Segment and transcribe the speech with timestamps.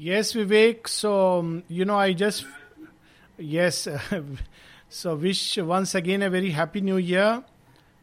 [0.00, 0.86] Yes, Vivek.
[0.86, 2.46] So, um, you know, I just,
[3.36, 3.88] yes,
[4.88, 7.42] so wish once again a very happy new year,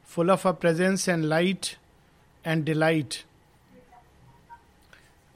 [0.03, 1.77] full of a presence and light
[2.43, 3.23] and delight.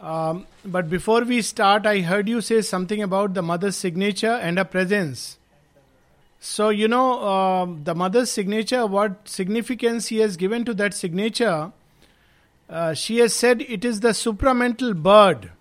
[0.01, 4.57] Um, but before we start, I heard you say something about the mother's signature and
[4.57, 5.37] her presence.
[6.41, 11.71] So, you know, uh, the mother's signature, what significance he has given to that signature,
[12.69, 15.51] uh, she has said it is the supramental bird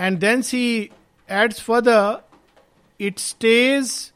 [0.00, 0.90] and then she
[1.28, 2.22] adds further,
[2.98, 4.12] it stays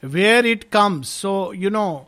[0.00, 1.08] where it comes.
[1.08, 2.06] So, you know,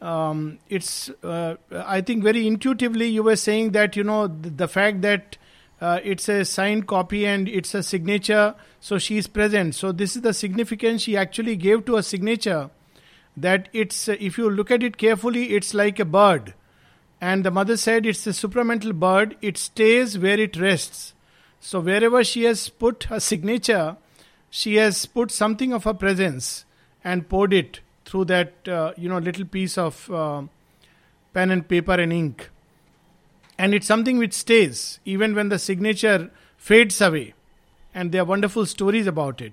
[0.00, 4.68] um, it's, uh, I think, very intuitively, you were saying that, you know, the, the
[4.68, 5.36] fact that
[5.80, 9.74] uh, it's a signed copy and it's a signature, so she is present.
[9.74, 12.70] So, this is the significance she actually gave to a signature
[13.36, 16.54] that it's, uh, if you look at it carefully, it's like a bird.
[17.20, 21.14] And the mother said it's a supramental bird, it stays where it rests.
[21.60, 23.96] So wherever she has put her signature,
[24.48, 26.64] she has put something of her presence
[27.04, 30.42] and poured it through that uh, you know little piece of uh,
[31.34, 32.50] pen and paper and ink.
[33.58, 37.34] And it's something which stays even when the signature fades away.
[37.94, 39.52] And there are wonderful stories about it.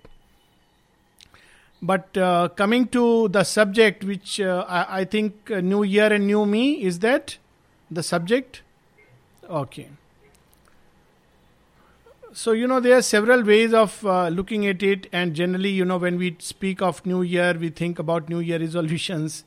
[1.81, 6.25] But uh, coming to the subject, which uh, I, I, think uh, New Year and
[6.25, 7.37] New Me, is that
[7.91, 8.61] the subject?
[9.47, 9.89] Okay
[12.37, 15.07] so you know there are several ways of uh, looking at it.
[15.11, 18.59] And generally you know when we speak of new year we think about new year
[18.59, 19.43] resolutions.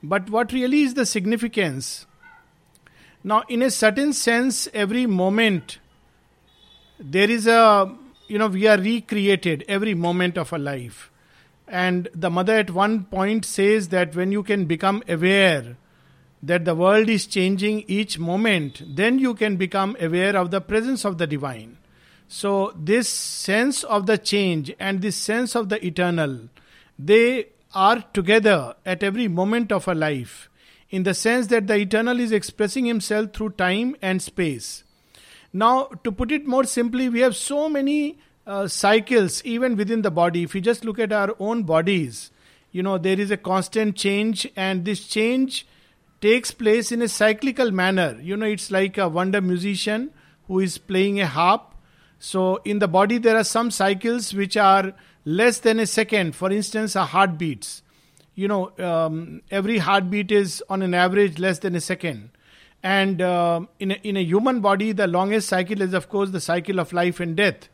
[0.00, 2.06] But what really is the significance?
[3.24, 5.80] Now in a certain sense every moment
[7.00, 7.92] there is a
[8.28, 11.10] you know we are recreated every moment of our life.
[11.66, 15.76] And the mother at one point says that when you can become aware
[16.44, 21.04] that the world is changing each moment then you can become aware of the presence
[21.04, 21.76] of the divine
[22.32, 26.48] so, this sense of the change and this sense of the eternal,
[26.96, 30.48] they are together at every moment of our life,
[30.90, 34.84] in the sense that the eternal is expressing himself through time and space.
[35.52, 40.12] Now, to put it more simply, we have so many uh, cycles even within the
[40.12, 40.44] body.
[40.44, 42.30] If you just look at our own bodies,
[42.70, 45.66] you know, there is a constant change, and this change
[46.20, 48.16] takes place in a cyclical manner.
[48.22, 50.12] You know, it's like a wonder musician
[50.46, 51.69] who is playing a harp
[52.22, 54.92] so, in the body, there are some cycles which are
[55.24, 56.36] less than a second.
[56.36, 57.82] For instance, a heartbeats.
[58.34, 62.28] You know, um, every heartbeat is on an average less than a second.
[62.82, 66.42] And uh, in, a, in a human body, the longest cycle is, of course, the
[66.42, 67.70] cycle of life and death.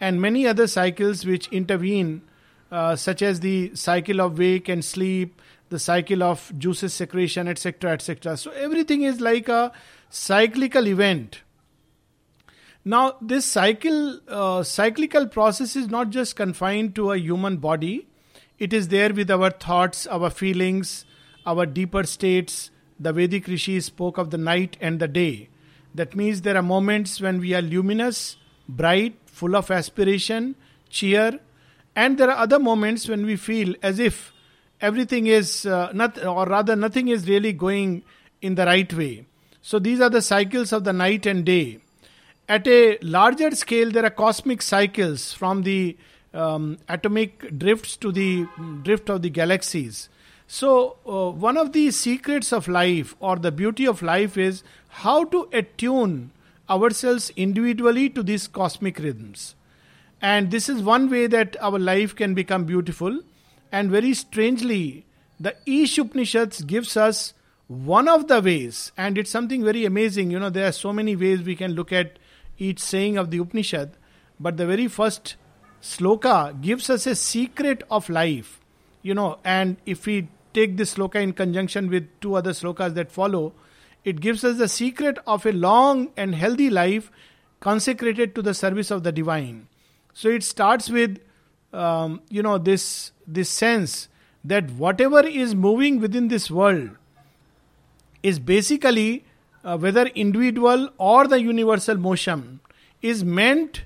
[0.00, 2.22] And many other cycles which intervene,
[2.70, 7.92] uh, such as the cycle of wake and sleep, the cycle of juices secretion, etc.,
[7.94, 8.36] etc.
[8.36, 9.72] So, everything is like a
[10.08, 11.40] cyclical event
[12.84, 18.08] now, this cycle, uh, cyclical process is not just confined to a human body.
[18.58, 21.04] It is there with our thoughts, our feelings,
[21.46, 22.70] our deeper states.
[22.98, 25.48] The Vedic rishis spoke of the night and the day.
[25.94, 28.36] That means there are moments when we are luminous,
[28.68, 30.56] bright, full of aspiration,
[30.88, 31.38] cheer,
[31.94, 34.32] and there are other moments when we feel as if
[34.80, 38.02] everything is uh, not, or rather, nothing is really going
[38.40, 39.24] in the right way.
[39.60, 41.81] So these are the cycles of the night and day
[42.52, 45.96] at a larger scale, there are cosmic cycles from the
[46.34, 48.46] um, atomic drifts to the
[48.82, 50.10] drift of the galaxies.
[50.46, 55.24] So, uh, one of the secrets of life or the beauty of life is how
[55.24, 56.30] to attune
[56.68, 59.54] ourselves individually to these cosmic rhythms.
[60.20, 63.20] And this is one way that our life can become beautiful.
[63.72, 65.06] And very strangely,
[65.40, 67.32] the Isha Upanishads gives us
[67.68, 70.30] one of the ways, and it's something very amazing.
[70.30, 72.18] You know, there are so many ways we can look at
[72.58, 73.96] each saying of the Upanishad,
[74.38, 75.36] but the very first
[75.80, 78.60] sloka gives us a secret of life.
[79.02, 83.10] You know, and if we take this sloka in conjunction with two other slokas that
[83.10, 83.52] follow,
[84.04, 87.10] it gives us the secret of a long and healthy life
[87.60, 89.68] consecrated to the service of the divine.
[90.14, 91.20] So it starts with,
[91.72, 94.08] um, you know, this this sense
[94.44, 96.90] that whatever is moving within this world
[98.22, 99.24] is basically
[99.64, 102.60] uh, whether individual or the universal motion,
[103.00, 103.82] is meant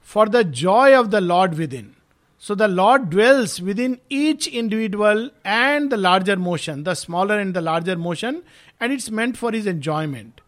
[0.00, 1.94] for the joy of the Lord within.
[2.38, 7.60] So the Lord dwells within each individual and the larger motion, the smaller and the
[7.60, 8.42] larger motion,
[8.78, 10.40] and it's meant for his enjoyment.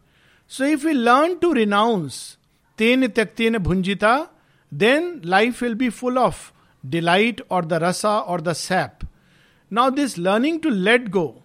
[0.46, 2.36] So if we learn to renounce
[2.76, 4.28] tena tyaktena bhunjita,
[4.70, 6.52] then life will be full of
[6.88, 9.04] delight or the rasa or the sap.
[9.68, 11.42] Now, this learning to let go,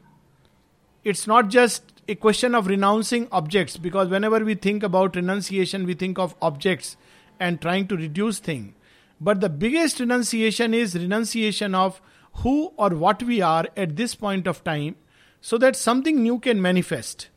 [1.03, 5.93] it's not just a question of renouncing objects because whenever we think about renunciation, we
[5.93, 6.97] think of objects
[7.39, 8.73] and trying to reduce things.
[9.19, 12.01] But the biggest renunciation is renunciation of
[12.33, 14.95] who or what we are at this point of time
[15.41, 17.29] so that something new can manifest.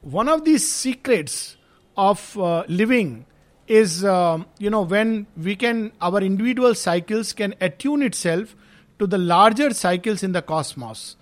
[0.00, 1.56] One of the secrets
[1.96, 3.26] of uh, living
[3.66, 8.56] is, uh, you know, when we can, our individual cycles can attune itself
[8.98, 11.16] to the larger cycles in the cosmos.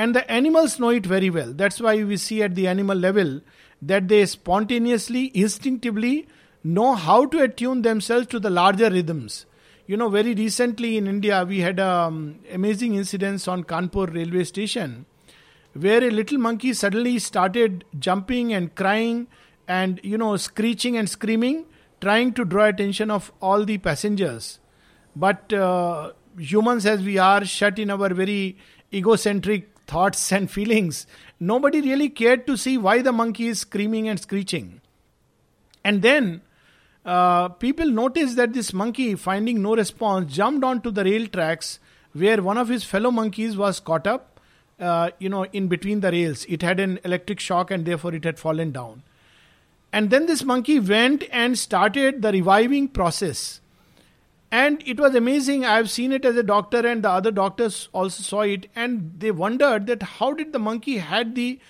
[0.00, 1.52] And the animals know it very well.
[1.52, 3.42] That's why we see at the animal level
[3.82, 6.26] that they spontaneously, instinctively
[6.64, 9.44] know how to attune themselves to the larger rhythms.
[9.86, 15.04] You know, very recently in India, we had um, amazing incidents on Kanpur railway station
[15.74, 19.26] where a little monkey suddenly started jumping and crying
[19.68, 21.66] and, you know, screeching and screaming,
[22.00, 24.60] trying to draw attention of all the passengers.
[25.14, 28.56] But uh, humans, as we are, shut in our very
[28.94, 31.06] egocentric thoughts and feelings,
[31.38, 34.80] nobody really cared to see why the monkey is screaming and screeching.
[35.84, 36.42] And then
[37.04, 41.78] uh, people noticed that this monkey, finding no response, jumped onto the rail tracks
[42.12, 44.40] where one of his fellow monkeys was caught up,
[44.78, 46.44] uh, you know, in between the rails.
[46.48, 49.02] It had an electric shock and therefore it had fallen down.
[49.92, 53.60] And then this monkey went and started the reviving process.
[54.52, 55.64] And it was amazing.
[55.64, 59.14] I have seen it as a doctor, and the other doctors also saw it, and
[59.18, 61.60] they wondered that how did the monkey had the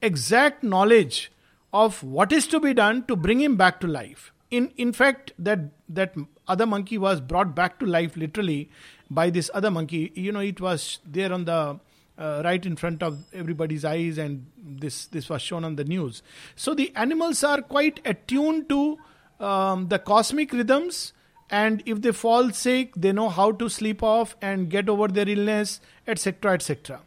[0.00, 1.30] exact knowledge
[1.72, 4.32] of what is to be done to bring him back to life.
[4.50, 6.14] In in fact that that
[6.48, 8.70] other monkey was brought back to life literally
[9.10, 10.10] by this other monkey.
[10.14, 11.78] You know it was there on the
[12.18, 16.22] uh, right in front of everybody's eyes and this this was shown on the news.
[16.56, 18.98] So the animals are quite attuned to
[19.38, 21.12] um, the cosmic rhythms
[21.50, 25.28] and if they fall sick they know how to sleep off and get over their
[25.28, 27.00] illness etc etc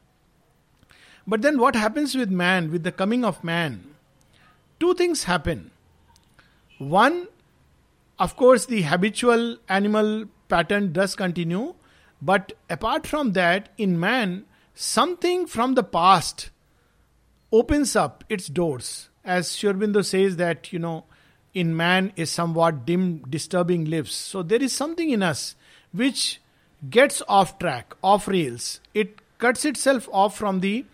[1.25, 3.95] but then what happens with man with the coming of man?
[4.80, 5.72] Two things happen.
[6.78, 7.28] One
[8.19, 11.74] of course, the habitual animal pattern does continue,
[12.22, 16.51] but apart from that, in man, something from the past
[17.51, 19.10] opens up its doors.
[19.25, 21.06] As Sri Aurobindo says that, you know,
[21.53, 24.13] in man is somewhat dim, disturbing lives.
[24.13, 25.55] So there is something in us
[25.91, 26.41] which
[26.89, 28.79] gets off track, off rails.
[28.94, 30.85] It cuts itself off from the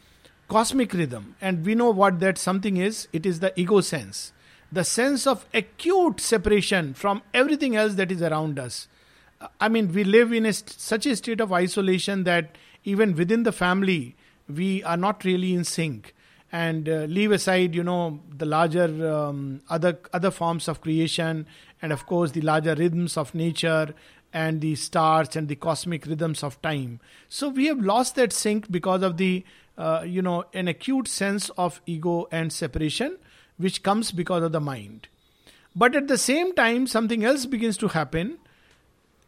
[0.48, 1.36] cosmic rhythm.
[1.42, 4.34] And we know what that something is it is the ego sense
[4.72, 8.88] the sense of acute separation from everything else that is around us.
[9.60, 13.52] I mean, we live in a such a state of isolation that even within the
[13.52, 14.16] family,
[14.48, 16.14] we are not really in sync.
[16.52, 21.46] And uh, leave aside, you know, the larger um, other other forms of creation,
[21.80, 23.94] and of course the larger rhythms of nature
[24.34, 27.00] and the stars and the cosmic rhythms of time.
[27.28, 29.44] So we have lost that sync because of the,
[29.78, 33.18] uh, you know, an acute sense of ego and separation
[33.58, 35.08] which comes because of the mind.
[35.76, 38.38] But at the same time, something else begins to happen.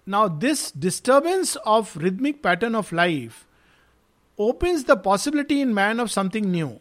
[0.06, 3.46] Now, this disturbance of rhythmic pattern of life
[4.38, 6.80] opens the possibility in man of something new.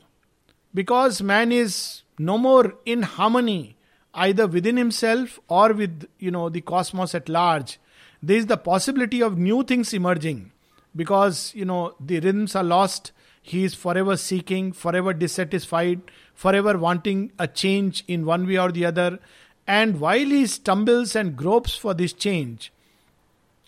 [0.72, 3.76] Because man is no more in harmony
[4.14, 7.78] either within himself or with you know the cosmos at large
[8.20, 10.50] there is the possibility of new things emerging
[10.96, 16.02] because you know the rhythms are lost he is forever seeking forever dissatisfied
[16.40, 19.18] forever wanting a change in one way or the other.
[19.66, 22.72] And while he stumbles and gropes for this change,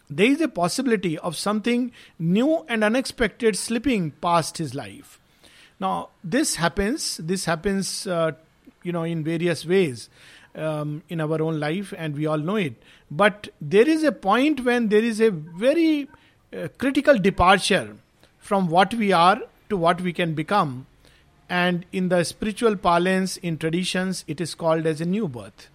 [0.08, 5.20] there is a possibility of something new and unexpected slipping past his life.
[5.82, 7.16] Now, this happens.
[7.16, 8.32] This happens, uh,
[8.84, 10.08] you know, in various ways
[10.54, 12.74] um, in our own life, and we all know it.
[13.10, 16.08] But there is a point when there is a very
[16.56, 17.96] uh, critical departure
[18.38, 20.86] from what we are to what we can become
[21.48, 25.68] and in the spiritual parlance in traditions it is called as a new birth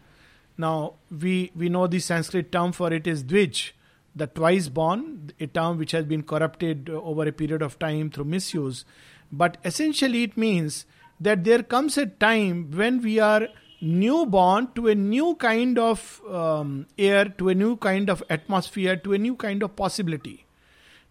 [0.58, 3.72] now we we know the sanskrit term for it is dvij
[4.16, 8.26] the twice born a term which has been corrupted over a period of time through
[8.36, 8.86] misuse
[9.32, 10.86] but essentially it means
[11.20, 13.48] that there comes a time when we are
[13.82, 19.14] newborn to a new kind of um, air to a new kind of atmosphere to
[19.14, 20.48] a new kind of possibility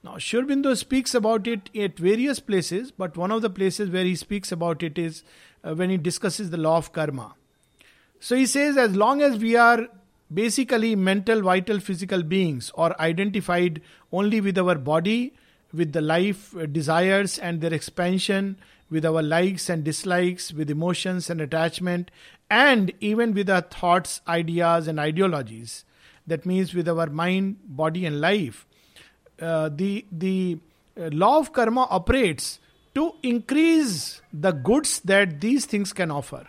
[0.06, 4.04] now, Sri Aurobindo speaks about it at various places, but one of the places where
[4.04, 5.24] he speaks about it is
[5.64, 7.34] uh, when he discusses the law of karma.
[8.20, 9.88] So he says, as long as we are
[10.32, 13.82] basically mental, vital, physical beings or identified
[14.12, 15.34] only with our body,
[15.72, 18.56] with the life uh, desires and their expansion,
[18.90, 22.10] with our likes and dislikes, with emotions and attachment,
[22.50, 25.84] and even with our thoughts, ideas, and ideologies.
[26.26, 28.66] That means with our mind, body, and life
[29.40, 30.58] uh, the the
[30.98, 32.58] uh, law of karma operates
[32.94, 36.48] to increase the goods that these things can offer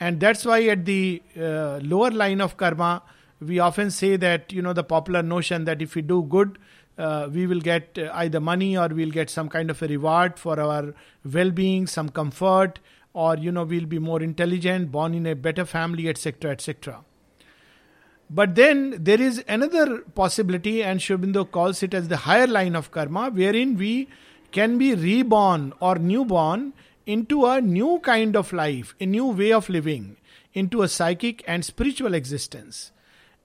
[0.00, 3.02] and that's why at the uh, lower line of karma
[3.42, 6.58] we often say that, you know, the popular notion that if we do good,
[6.98, 10.38] uh, we will get uh, either money or we'll get some kind of a reward
[10.38, 10.94] for our
[11.24, 12.78] well being, some comfort,
[13.14, 17.04] or, you know, we'll be more intelligent, born in a better family, etc., etc.
[18.30, 22.74] But then there is another possibility, and Sri Aurobindo calls it as the higher line
[22.74, 24.08] of karma, wherein we
[24.52, 26.72] can be reborn or newborn
[27.04, 30.16] into a new kind of life, a new way of living,
[30.54, 32.92] into a psychic and spiritual existence.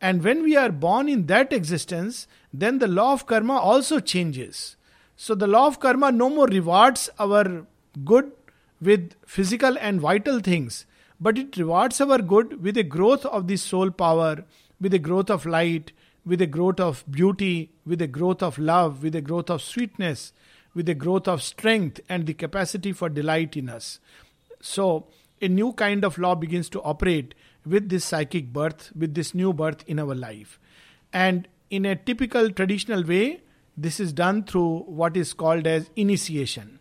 [0.01, 4.75] And when we are born in that existence, then the law of karma also changes.
[5.16, 7.66] So the law of karma no more rewards our
[8.06, 8.32] good
[8.80, 10.86] with physical and vital things,
[11.20, 14.44] but it rewards our good with a growth of the soul power
[14.80, 15.92] with a growth of light,
[16.25, 20.34] with a growth of beauty, with a growth of love, with a growth of sweetness,
[20.74, 24.00] with a growth of strength and the capacity for delight in us.
[24.62, 25.08] So,
[25.42, 27.34] a new kind of law begins to operate
[27.70, 30.60] with this psychic birth, with this new birth in our life.
[31.14, 33.42] And in a typical traditional way,
[33.76, 36.80] this is done through what is called as initiation.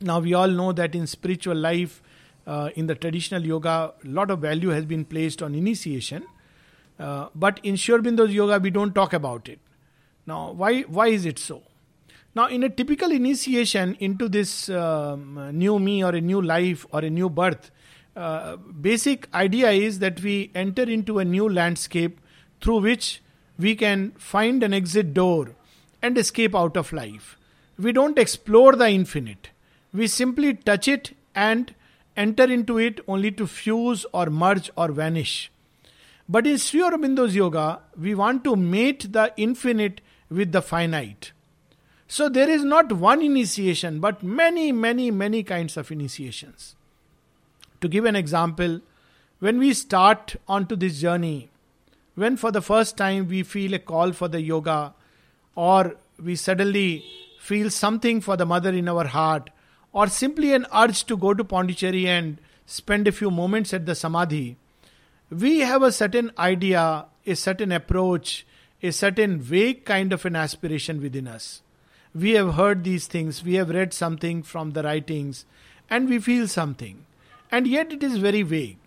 [0.00, 2.02] Now, we all know that in spiritual life,
[2.46, 6.24] uh, in the traditional yoga, a lot of value has been placed on initiation.
[6.98, 9.60] Uh, but in Sri Aurobindo's yoga, we don't talk about it.
[10.26, 11.62] Now, why, why is it so?
[12.34, 17.00] Now, in a typical initiation into this um, new me or a new life or
[17.00, 17.70] a new birth,
[18.16, 22.20] uh, basic idea is that we enter into a new landscape
[22.60, 23.22] through which
[23.58, 25.54] we can find an exit door
[26.02, 27.38] and escape out of life.
[27.78, 29.50] We don't explore the infinite.
[29.92, 31.74] We simply touch it and
[32.16, 35.50] enter into it only to fuse or merge or vanish.
[36.28, 40.00] But in Sri Aurobindo's yoga, we want to mate the infinite
[40.30, 41.32] with the finite.
[42.08, 46.76] So there is not one initiation, but many, many, many kinds of initiations.
[47.82, 48.80] To give an example,
[49.40, 51.50] when we start onto this journey,
[52.14, 54.94] when for the first time we feel a call for the yoga,
[55.56, 57.04] or we suddenly
[57.40, 59.50] feel something for the mother in our heart,
[59.92, 63.96] or simply an urge to go to Pondicherry and spend a few moments at the
[63.96, 64.56] Samadhi,
[65.28, 68.46] we have a certain idea, a certain approach,
[68.80, 71.62] a certain vague kind of an aspiration within us.
[72.14, 75.46] We have heard these things, we have read something from the writings,
[75.90, 77.06] and we feel something.
[77.52, 78.78] And yet it is very vague.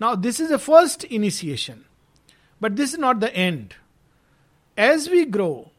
[0.00, 1.84] Now, this is a first initiation,
[2.60, 3.76] but this is not the end.
[4.76, 5.70] As we grow,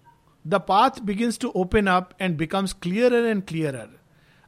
[0.45, 3.89] the path begins to open up and becomes clearer and clearer.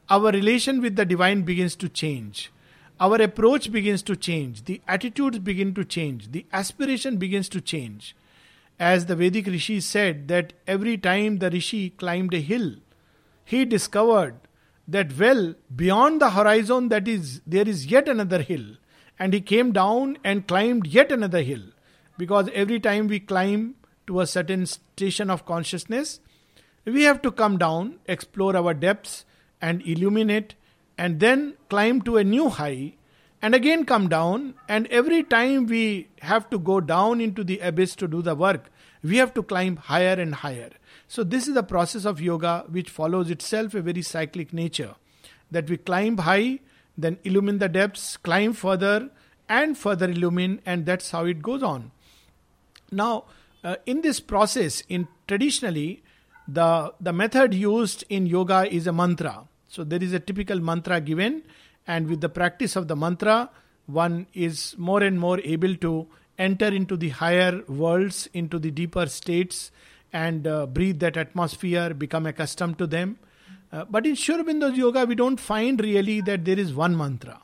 [0.08, 2.50] Our relation with the divine begins to change
[3.00, 8.16] our approach begins to change, the attitudes begin to change, the aspiration begins to change.
[8.80, 12.74] As the Vedic Rishi said, that every time the Rishi climbed a hill,
[13.44, 14.34] he discovered
[14.88, 18.64] that well beyond the horizon that is there is yet another hill.
[19.18, 21.62] And he came down and climbed yet another hill.
[22.16, 23.74] Because every time we climb
[24.06, 26.20] to a certain station of consciousness
[26.84, 29.24] we have to come down explore our depths
[29.60, 30.54] and illuminate
[30.96, 32.94] and then climb to a new high
[33.40, 34.54] and again come down.
[34.68, 38.70] And every time we have to go down into the abyss to do the work
[39.02, 40.70] we have to climb higher and higher
[41.08, 44.94] so this is the process of yoga which follows itself a very cyclic nature
[45.50, 46.60] that we climb high
[46.96, 49.10] then illumine the depths climb further
[49.48, 51.90] and further illumine and that's how it goes on.
[52.92, 53.24] Now
[53.64, 56.02] uh, in this process in traditionally
[56.46, 59.46] the the method used in yoga is a mantra.
[59.68, 61.42] So there is a typical mantra given,
[61.86, 63.50] and with the practice of the mantra,
[63.86, 69.06] one is more and more able to enter into the higher worlds, into the deeper
[69.06, 69.70] states,
[70.12, 73.18] and uh, breathe that atmosphere, become accustomed to them.
[73.70, 77.42] Uh, but in Sri Aurobindo's yoga, we don't find really that there is one mantra.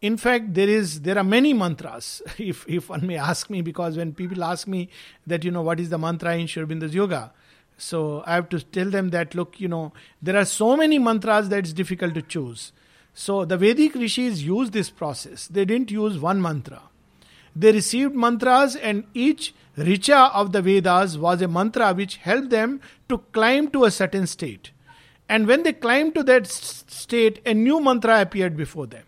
[0.00, 2.22] In fact, there is there are many mantras.
[2.38, 4.88] If if one may ask me, because when people ask me
[5.26, 7.32] that you know what is the mantra in Sri Aurobindo's yoga,
[7.76, 9.92] so I have to tell them that look, you know,
[10.22, 12.72] there are so many mantras that it's difficult to choose.
[13.12, 15.46] So the Vedic rishis used this process.
[15.48, 16.82] They didn't use one mantra.
[17.56, 22.82] They received mantras, and each richa of the Vedas was a mantra which helped them
[23.08, 24.72] to climb to a certain state.
[25.26, 29.04] And when they climbed to that state, a new mantra appeared before them.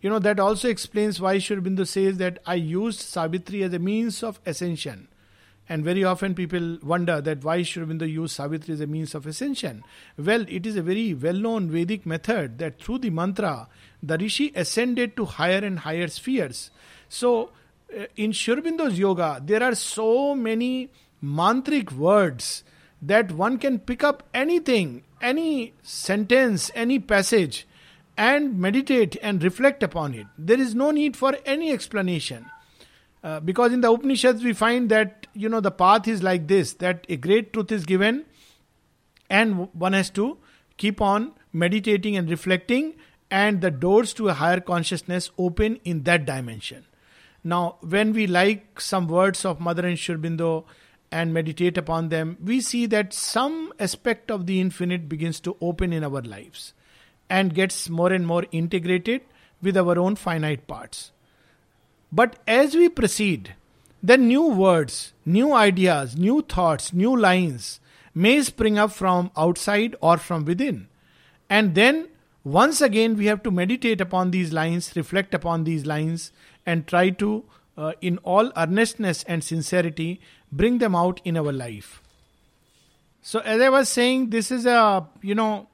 [0.00, 3.80] You know, that also explains why Sri Aurobindo says that I used Savitri as a
[3.80, 5.08] means of ascension.
[5.68, 9.26] And very often people wonder that why Sri Aurobindo use Savitri as a means of
[9.26, 9.82] ascension.
[10.16, 13.68] Well, it is a very well known Vedic method that through the mantra,
[14.02, 16.70] the rishi ascended to higher and higher spheres.
[17.08, 17.50] So,
[18.16, 20.90] in Sri Aurobindo's yoga, there are so many
[21.22, 22.64] mantric words
[23.00, 27.66] that one can pick up anything, any sentence, any passage,
[28.16, 30.26] and meditate and reflect upon it.
[30.38, 32.46] There is no need for any explanation.
[33.24, 36.72] Uh, because in the Upanishads we find that you know the path is like this
[36.74, 38.24] that a great truth is given
[39.30, 40.38] and one has to
[40.76, 42.94] keep on meditating and reflecting
[43.30, 46.84] and the doors to a higher consciousness open in that dimension
[47.44, 50.64] now when we like some words of mother and Sri Aurobindo
[51.10, 55.92] and meditate upon them we see that some aspect of the infinite begins to open
[55.92, 56.72] in our lives
[57.28, 59.22] and gets more and more integrated
[59.60, 61.12] with our own finite parts
[62.10, 63.54] but as we proceed
[64.02, 67.80] then new words new ideas new thoughts new lines
[68.14, 70.88] may spring up from outside or from within.
[71.48, 72.08] And then,
[72.44, 76.32] once again, we have to meditate upon these lines, reflect upon these lines,
[76.66, 77.44] and try to,
[77.76, 82.02] uh, in all earnestness and sincerity, bring them out in our life.
[83.20, 85.68] So, as I was saying, this is a, you know,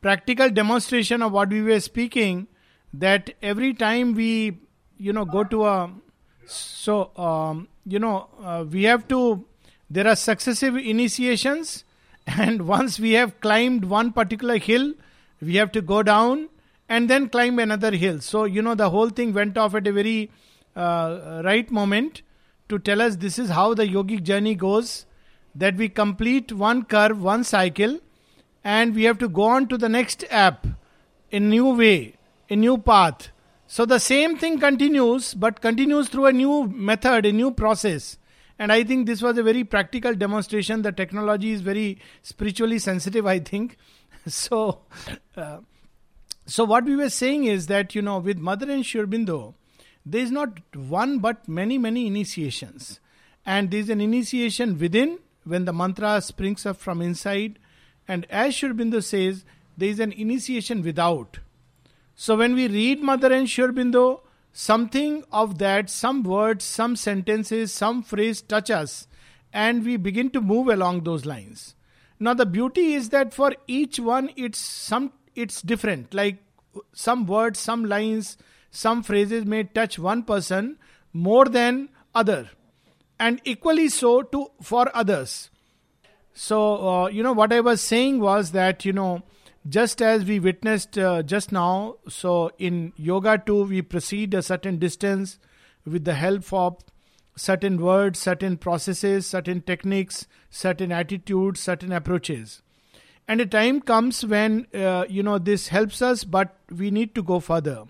[0.00, 2.48] practical demonstration of what we were speaking
[2.92, 4.58] that every time we,
[4.98, 5.90] you know, go to a,
[6.46, 9.44] so, um, you know, uh, we have to
[9.92, 11.84] there are successive initiations,
[12.26, 14.94] and once we have climbed one particular hill,
[15.42, 16.48] we have to go down
[16.88, 18.20] and then climb another hill.
[18.20, 20.30] So, you know, the whole thing went off at a very
[20.76, 22.22] uh, right moment
[22.68, 25.06] to tell us this is how the yogic journey goes
[25.54, 27.98] that we complete one curve, one cycle,
[28.64, 30.66] and we have to go on to the next app
[31.30, 32.14] in new way,
[32.48, 33.28] a new path.
[33.66, 38.18] So the same thing continues, but continues through a new method, a new process.
[38.58, 40.82] And I think this was a very practical demonstration.
[40.82, 43.76] The technology is very spiritually sensitive, I think.
[44.28, 44.82] So,
[45.36, 45.58] uh,
[46.46, 49.54] so what we were saying is that, you know, with Mother and Sri Aurobindo,
[50.04, 52.98] there is not one but many, many initiations.
[53.46, 57.58] And there is an initiation within when the mantra springs up from inside.
[58.08, 59.44] And as Sri Aurobindo says,
[59.76, 61.38] there is an initiation without.
[62.14, 64.20] So when we read Mother and Sri Aurobindo,
[64.52, 69.06] something of that, some words, some sentences, some phrase touch us,
[69.52, 71.74] and we begin to move along those lines.
[72.18, 76.14] Now the beauty is that for each one, it's some it's different.
[76.14, 76.38] Like
[76.92, 78.36] some words, some lines,
[78.70, 80.78] some phrases may touch one person
[81.12, 82.50] more than other,
[83.18, 85.50] and equally so to for others.
[86.34, 89.22] So uh, you know what I was saying was that you know
[89.68, 94.78] just as we witnessed uh, just now, so in yoga too, we proceed a certain
[94.78, 95.38] distance
[95.84, 96.78] with the help of
[97.36, 102.62] certain words, certain processes, certain techniques, certain attitudes, certain approaches.
[103.28, 107.22] And a time comes when, uh, you know, this helps us, but we need to
[107.22, 107.84] go further.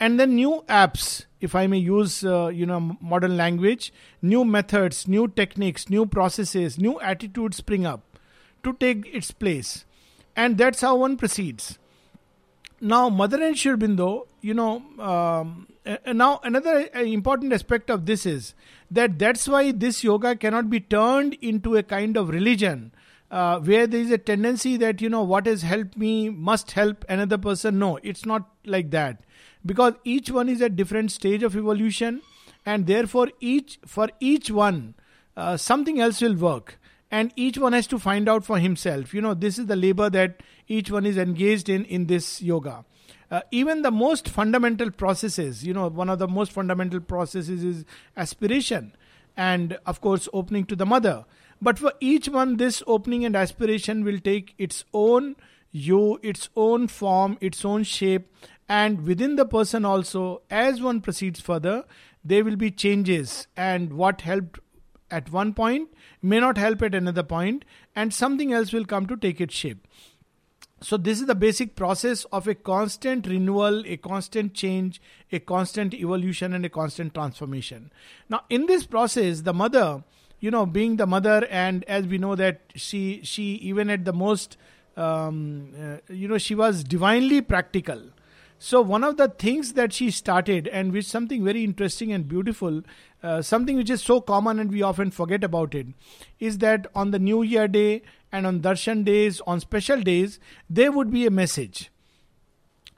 [0.00, 5.06] And then new apps, if I may use, uh, you know, modern language, new methods,
[5.06, 8.18] new techniques, new processes, new attitudes spring up
[8.64, 9.84] to take its place
[10.36, 11.78] and that's how one proceeds.
[12.80, 15.68] Now, Mother and Sri Aurobindo, you know, um,
[16.06, 18.54] now another important aspect of this is
[18.90, 22.92] that that's why this yoga cannot be turned into a kind of religion
[23.34, 27.04] uh, where there is a tendency that you know what has helped me must help
[27.08, 27.80] another person.
[27.80, 29.24] No, it's not like that.
[29.66, 32.22] Because each one is at different stage of evolution,
[32.64, 34.94] and therefore each for each one
[35.36, 36.78] uh, something else will work.
[37.10, 39.12] And each one has to find out for himself.
[39.12, 42.84] You know this is the labor that each one is engaged in in this yoga.
[43.32, 47.84] Uh, even the most fundamental processes you know one of the most fundamental processes is
[48.16, 48.92] aspiration.
[49.36, 51.24] And of course opening to the mother
[51.60, 55.36] but for each one this opening and aspiration will take its own
[55.70, 58.30] you its own form its own shape
[58.68, 61.84] and within the person also as one proceeds further
[62.24, 64.58] there will be changes and what helped
[65.10, 65.88] at one point
[66.22, 67.64] may not help at another point,
[67.94, 69.86] and something else will come to take its shape.
[70.80, 75.00] So, this is the basic process of a constant renewal, a constant change,
[75.32, 77.90] a constant evolution, and a constant transformation.
[78.28, 80.04] Now, in this process, the mother,
[80.44, 84.12] you know, being the mother, and as we know that she, she even at the
[84.12, 84.56] most,
[84.96, 88.02] um, uh, you know, she was divinely practical
[88.58, 92.82] so, one of the things that she started, and which something very interesting and beautiful,
[93.22, 95.88] uh, something which is so common and we often forget about it,
[96.38, 98.00] is that on the New Year day
[98.32, 100.38] and on darshan days, on special days,
[100.70, 101.90] there would be a message.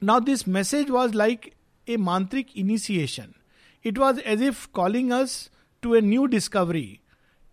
[0.00, 1.56] Now, this message was like
[1.88, 3.35] a mantric initiation.
[3.82, 5.50] It was as if calling us
[5.82, 7.00] to a new discovery,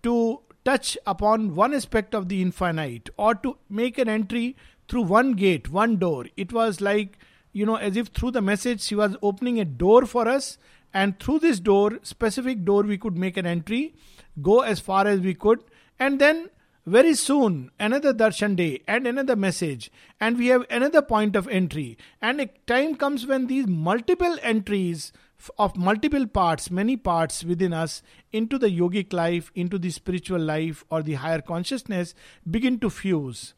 [0.03, 4.55] to touch upon one aspect of the infinite, or to make an entry
[4.87, 6.25] through one gate, one door.
[6.37, 7.17] It was like
[7.53, 10.57] you know, as if through the message she was opening a door for us,
[10.93, 13.93] and through this door, specific door, we could make an entry,
[14.41, 15.63] go as far as we could,
[15.99, 16.49] and then
[16.85, 19.89] very soon another darshan day and another message
[20.19, 25.13] and we have another point of entry and a time comes when these multiple entries
[25.57, 28.01] of multiple parts, many parts within us,
[28.31, 32.13] into the yogic life, into the spiritual life, or the higher consciousness
[32.49, 33.53] begin to fuse.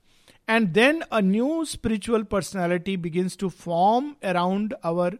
[0.47, 5.13] And then a new spiritual personality begins to form around our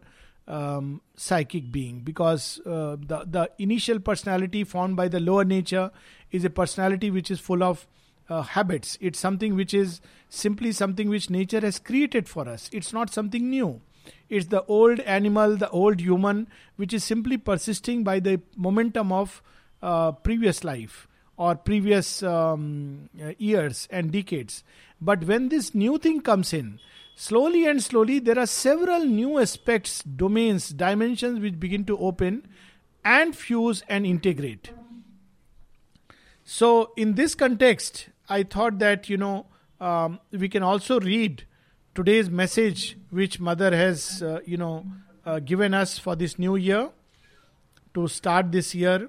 [0.46, 5.90] um, psychic being because uh, the, the initial personality formed by the lower nature
[6.30, 7.86] is a personality which is full of
[8.28, 8.96] uh, habits.
[9.00, 12.70] It's something which is simply something which nature has created for us.
[12.72, 13.80] It's not something new.
[14.28, 19.42] It's the old animal, the old human, which is simply persisting by the momentum of
[19.82, 24.64] uh, previous life or previous um, years and decades.
[25.00, 26.80] But when this new thing comes in,
[27.14, 32.48] slowly and slowly, there are several new aspects, domains, dimensions which begin to open
[33.04, 34.70] and fuse and integrate.
[36.44, 39.46] So, in this context, I thought that, you know,
[39.80, 41.44] um, we can also read
[41.96, 44.84] today's message which Mother has, uh, you know,
[45.24, 46.90] uh, given us for this new year
[47.94, 49.08] to start this year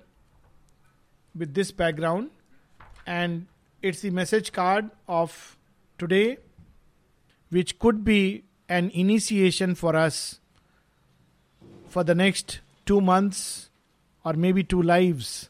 [1.38, 2.32] with this background.
[3.06, 3.48] And
[3.82, 5.58] it's the message card of
[5.98, 6.38] today,
[7.50, 10.40] which could be an initiation for us
[11.90, 13.70] for the next two months
[14.24, 15.50] or maybe two lives,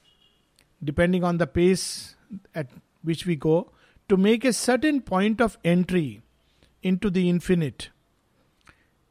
[0.83, 2.15] depending on the pace
[2.55, 2.67] at
[3.03, 3.71] which we go,
[4.09, 6.23] to make a certain point of entry
[6.87, 7.89] into the infinite.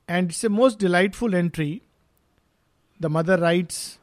[0.08, 1.82] And it's a most delightful entry.
[2.98, 3.98] The mother writes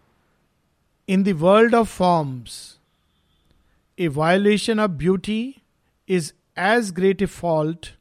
[1.08, 2.78] In the world of forms,
[3.98, 5.64] a violation of beauty
[6.08, 7.94] is as great a fault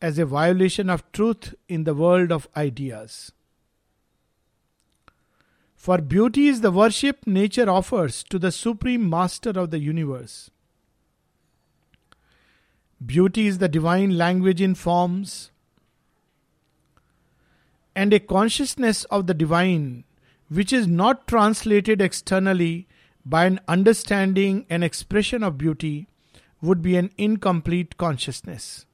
[0.00, 3.32] as a violation of truth in the world of ideas.
[5.74, 10.50] For beauty is the worship nature offers to the supreme master of the universe.
[13.04, 15.50] Beauty is the divine language in forms,
[17.94, 20.04] and a consciousness of the divine
[20.48, 22.86] which is not translated externally
[23.24, 26.08] by an understanding and expression of beauty
[26.62, 28.86] would be an incomplete consciousness.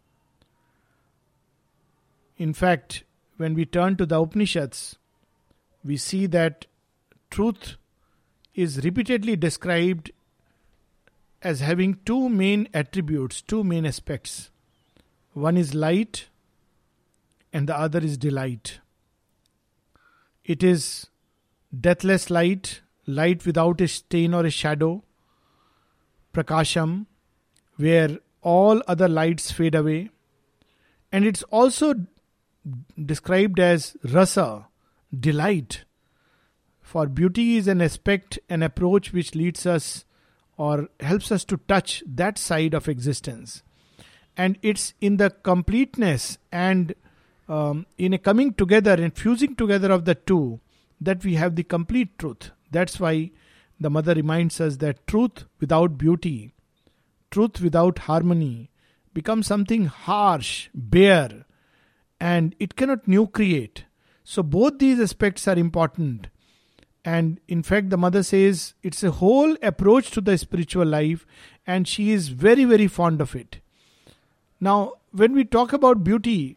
[2.36, 3.04] In fact,
[3.36, 4.96] when we turn to the Upanishads,
[5.84, 6.66] we see that
[7.30, 7.76] truth
[8.54, 10.10] is repeatedly described
[11.44, 14.50] as having two main attributes, two main aspects.
[15.35, 16.28] One is light,
[17.52, 18.80] and the other is delight.
[20.44, 21.07] It is
[21.78, 25.04] deathless light, light without a stain or a shadow,
[26.33, 27.07] prakasham,
[27.76, 30.11] where all other lights fade away.
[31.12, 31.94] And it's also
[33.04, 34.66] described as rasa,
[35.18, 35.85] delight.
[36.80, 40.04] For beauty is an aspect, an approach which leads us
[40.56, 43.62] or helps us to touch that side of existence.
[44.36, 46.94] And it's in the completeness and
[47.48, 50.60] um, in a coming together and fusing together of the two
[51.00, 52.50] that we have the complete truth.
[52.70, 53.30] That's why
[53.78, 56.52] the mother reminds us that truth without beauty,
[57.30, 58.70] truth without harmony,
[59.12, 61.44] becomes something harsh, bare,
[62.20, 63.84] and it cannot new create.
[64.24, 66.28] So both these aspects are important
[67.04, 71.26] and in fact, the mother says it's a whole approach to the spiritual life,
[71.66, 73.58] and she is very, very fond of it.
[74.58, 76.56] Now, when we talk about beauty,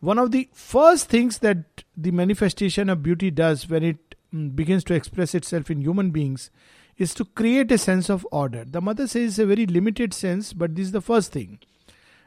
[0.00, 4.84] one of the first things that the manifestation of beauty does when it mm, begins
[4.84, 6.50] to express itself in human beings
[6.98, 8.64] is to create a sense of order.
[8.66, 11.58] The mother says it's a very limited sense, but this is the first thing.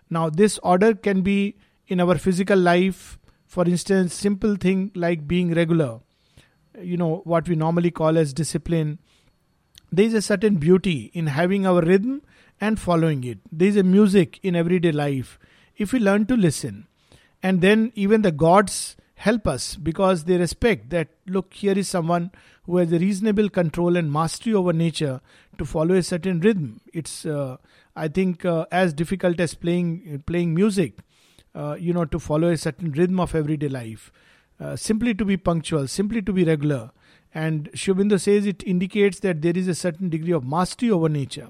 [0.10, 1.56] Now, this order can be
[1.88, 6.00] in our physical life, for instance, simple thing like being regular
[6.82, 9.00] you know what we normally call as discipline
[9.92, 12.22] there is a certain beauty in having our rhythm
[12.62, 13.40] and following it.
[13.52, 15.40] There is a music in everyday life.
[15.78, 16.88] If we learn to listen
[17.42, 22.32] and then even the gods help us because they respect that look here is someone
[22.64, 25.22] who has a reasonable control and mastery over nature
[25.58, 26.80] to follow a certain rhythm.
[26.94, 27.58] It's uh,
[27.96, 31.00] i think uh, as difficult as playing playing music
[31.56, 34.12] uh, you know to follow a certain rhythm of everyday life
[34.60, 36.92] uh, simply to be punctual, simply to be regular.
[37.34, 41.50] And Sri says it indicates that there is a certain degree of mastery over nature.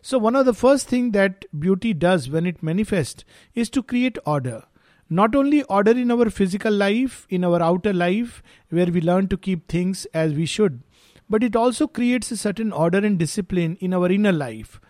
[0.00, 4.18] So, one of the first things that beauty does when it manifests is to create
[4.24, 4.64] order.
[5.10, 9.36] Not only order in our physical life, in our outer life, where we learn to
[9.36, 10.82] keep things as we should,
[11.30, 14.80] but it also creates a certain order and discipline in our inner life.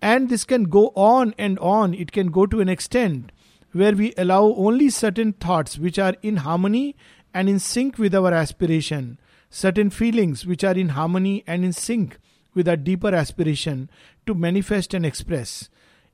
[0.00, 3.32] And this can go on and on, it can go to an extent
[3.74, 6.96] where we allow only certain thoughts which are in harmony
[7.34, 9.18] and in sync with our aspiration,
[9.50, 12.18] certain feelings which are in harmony and in sync
[12.54, 13.90] with our deeper aspiration
[14.26, 15.68] to manifest and express.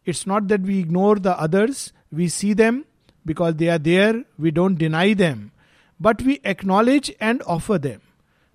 [0.04, 2.86] It's not that we ignore the others, we see them
[3.24, 5.52] because they are there, we don't deny them.
[6.00, 8.00] but we acknowledge and offer them.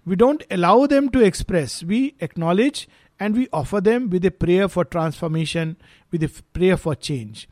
[0.03, 2.87] We don't allow them to express, we acknowledge
[3.19, 5.77] and we offer them with a prayer for transformation,
[6.11, 7.47] with a prayer for change.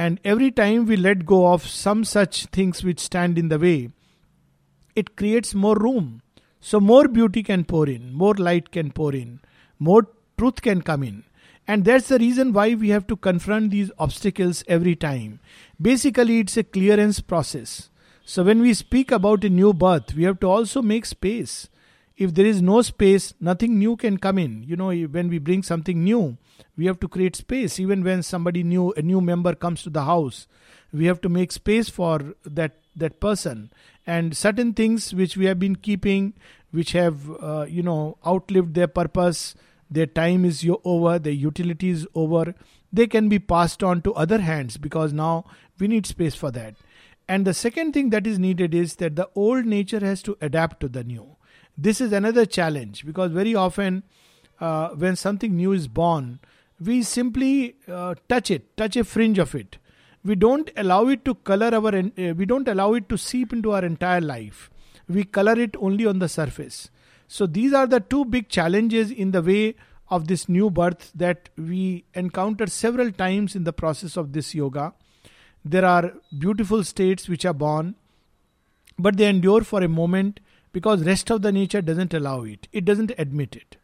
[0.00, 3.90] And every time we let go of some such things which stand in the way,
[4.96, 6.22] it creates more room.
[6.58, 9.40] So, more beauty can pour in, more light can pour in,
[9.78, 10.06] more
[10.38, 11.24] truth can come in.
[11.68, 15.38] And that's the reason why we have to confront these obstacles every time.
[15.78, 17.90] Basically, it's a clearance process.
[18.24, 21.68] So, when we speak about a new birth, we have to also make space
[22.20, 24.62] if there is no space, nothing new can come in.
[24.62, 26.36] You know, when we bring something new,
[26.76, 27.80] we have to create space.
[27.80, 30.46] Even when somebody new, a new member comes to the house,
[30.92, 33.72] we have to make space for that that person.
[34.06, 36.34] And certain things which we have been keeping,
[36.72, 39.54] which have uh, you know outlived their purpose,
[39.90, 42.54] their time is over, their utility is over.
[42.92, 45.46] They can be passed on to other hands because now
[45.78, 46.74] we need space for that.
[47.26, 50.80] And the second thing that is needed is that the old nature has to adapt
[50.80, 51.36] to the new
[51.82, 54.02] this is another challenge because very often
[54.60, 56.38] uh, when something new is born,
[56.78, 59.78] we simply uh, touch it, touch a fringe of it.
[60.22, 63.72] We don't allow it to color our, uh, we don't allow it to seep into
[63.72, 64.70] our entire life.
[65.08, 66.90] We color it only on the surface.
[67.26, 69.76] So these are the two big challenges in the way
[70.10, 74.92] of this new birth that we encounter several times in the process of this yoga.
[75.64, 77.94] There are beautiful states which are born,
[78.98, 80.40] but they endure for a moment
[80.72, 82.68] because rest of the nature doesn't allow it.
[82.72, 83.76] It doesn't admit it.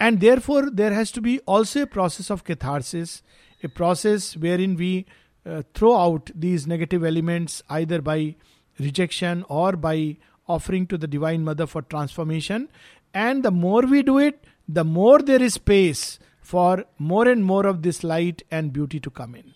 [0.00, 3.22] And therefore there has to be also a process of catharsis
[3.62, 5.06] a process wherein we
[5.46, 8.34] uh, throw out these negative elements either by
[8.78, 10.16] rejection or by
[10.46, 12.68] offering to the divine mother for transformation.
[13.14, 17.66] And the more we do it the more there is space for more and more
[17.66, 19.54] of this light and beauty to come in.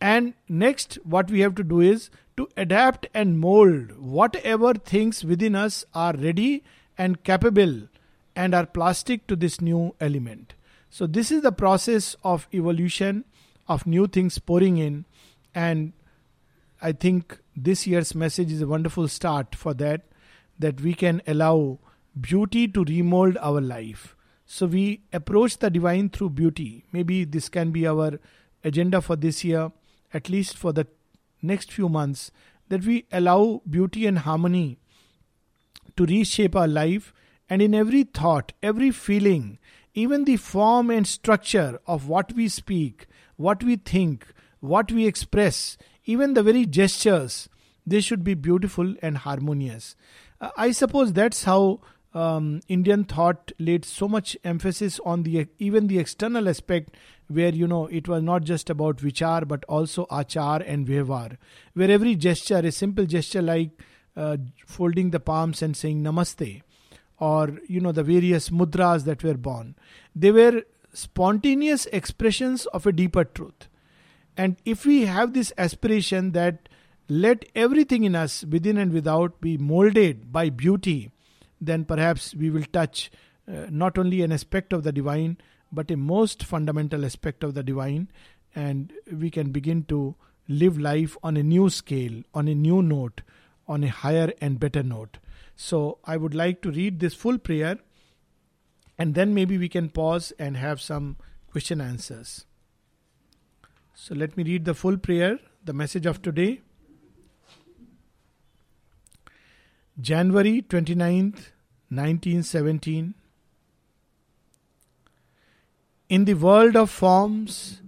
[0.00, 5.54] And next what we have to do is to adapt and mold whatever things within
[5.54, 6.62] us are ready
[6.98, 7.88] and capable
[8.34, 10.54] and are plastic to this new element.
[10.90, 13.24] So, this is the process of evolution,
[13.66, 15.04] of new things pouring in,
[15.54, 15.92] and
[16.80, 20.02] I think this year's message is a wonderful start for that,
[20.58, 21.78] that we can allow
[22.20, 24.14] beauty to remold our life.
[24.44, 26.84] So, we approach the divine through beauty.
[26.92, 28.20] Maybe this can be our
[28.62, 29.72] agenda for this year,
[30.12, 30.86] at least for the
[31.46, 32.30] next few months
[32.68, 34.78] that we allow beauty and harmony
[35.96, 37.12] to reshape our life
[37.48, 39.58] and in every thought, every feeling,
[39.94, 43.06] even the form and structure of what we speak,
[43.36, 44.26] what we think,
[44.60, 47.48] what we express, even the very gestures,
[47.86, 49.94] they should be beautiful and harmonious.
[50.40, 51.80] Uh, I suppose that's how
[52.14, 56.96] um, Indian thought laid so much emphasis on the even the external aspect
[57.28, 61.36] where you know it was not just about vichar but also achar and vyavhar,
[61.74, 63.70] where every gesture, a simple gesture like
[64.16, 64.36] uh,
[64.66, 66.62] folding the palms and saying namaste,
[67.18, 69.74] or you know the various mudras that were born,
[70.14, 70.62] they were
[70.92, 73.68] spontaneous expressions of a deeper truth.
[74.36, 76.68] And if we have this aspiration that
[77.08, 81.10] let everything in us, within and without, be molded by beauty,
[81.60, 83.10] then perhaps we will touch
[83.48, 85.38] uh, not only an aspect of the divine
[85.72, 88.08] but a most fundamental aspect of the divine,
[88.54, 90.14] and we can begin to
[90.48, 93.22] live life on a new scale, on a new note,
[93.66, 95.18] on a higher and better note.
[95.56, 97.78] So, I would like to read this full prayer,
[98.98, 101.16] and then maybe we can pause and have some
[101.50, 102.44] question answers.
[103.94, 106.60] So, let me read the full prayer, the message of today.
[109.98, 111.52] January 29th,
[111.88, 113.14] 1917
[116.08, 117.80] in the world of forms.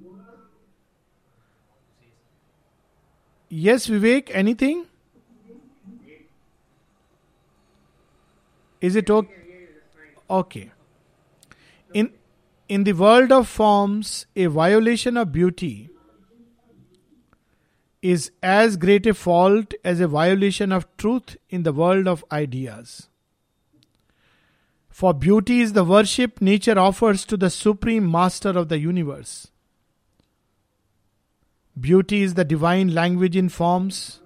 [3.49, 4.87] Yes, Vivek, anything?
[8.81, 9.35] Is it okay?
[10.31, 10.71] Okay.
[11.95, 12.13] In,
[12.69, 15.89] in the world of forms, a violation of beauty
[18.03, 23.09] is as great a fault as a violation of truth in the world of ideas.
[24.99, 29.47] For beauty is the worship nature offers to the Supreme Master of the universe.
[31.81, 34.19] Beauty is the divine language in forms,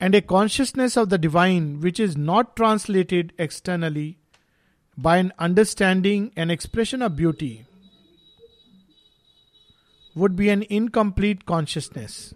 [0.00, 4.18] and a consciousness of the divine which is not translated externally
[4.98, 7.66] by an understanding and expression of beauty
[10.16, 12.34] would be an incomplete consciousness.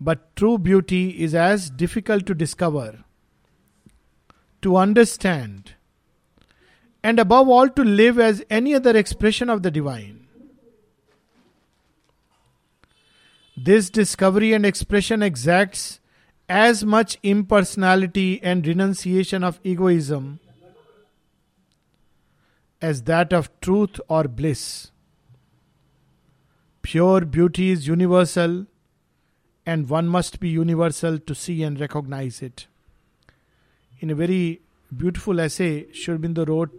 [0.00, 3.04] But true beauty is as difficult to discover,
[4.62, 5.74] to understand,
[7.02, 10.26] and above all to live as any other expression of the divine.
[13.56, 16.00] This discovery and expression exacts
[16.48, 20.40] as much impersonality and renunciation of egoism
[22.82, 24.90] as that of truth or bliss.
[26.82, 28.66] Pure beauty is universal,
[29.66, 32.68] and one must be universal to see and recognize it.
[33.98, 34.60] In a very
[34.96, 36.70] beautiful essay, Sri Aurobindo wrote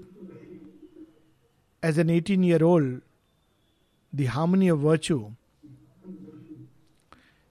[1.84, 3.02] as an 18 year old,
[4.14, 5.32] The Harmony of Virtue.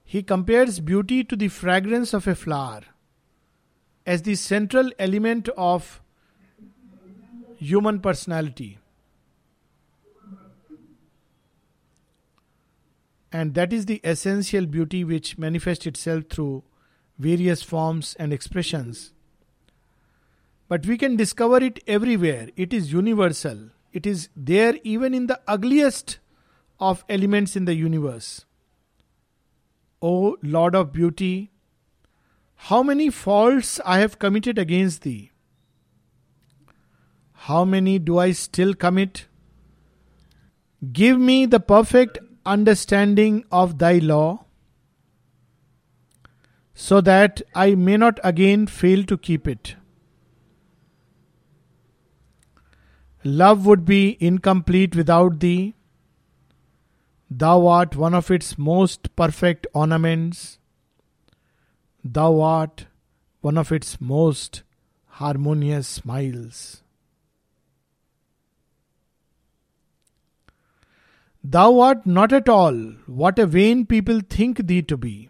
[0.03, 2.81] He compares beauty to the fragrance of a flower
[4.05, 6.01] as the central element of
[7.57, 8.77] human personality.
[13.31, 16.63] And that is the essential beauty which manifests itself through
[17.19, 19.13] various forms and expressions.
[20.67, 22.49] But we can discover it everywhere.
[22.55, 23.69] It is universal.
[23.91, 26.19] It is there even in the ugliest
[26.79, 28.45] of elements in the universe.
[30.01, 31.51] O Lord of beauty,
[32.55, 35.31] how many faults I have committed against thee.
[37.33, 39.27] How many do I still commit?
[40.91, 42.19] Give me the perfect
[42.55, 44.45] understanding of thy law,
[46.73, 49.75] so that I may not again fail to keep it.
[53.23, 55.75] Love would be incomplete without thee.
[57.29, 60.59] Thou art one of its most perfect ornaments.
[62.03, 62.85] Thou art
[63.41, 64.63] one of its most
[65.21, 66.83] harmonious smiles.
[71.49, 75.29] Thou art not at all what a vain people think thee to be.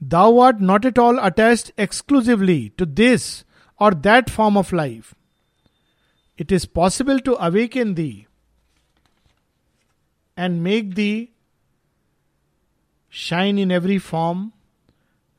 [0.00, 3.44] Thou art not at all attached exclusively to this
[3.76, 5.14] or that form of life.
[6.36, 8.28] It is possible to awaken thee
[10.36, 11.32] and make thee
[13.08, 14.52] shine in every form,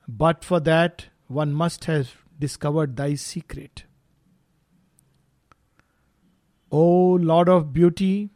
[0.06, 3.86] but for that one must have discovered thy secret.
[6.72, 8.32] O Lord of beauty,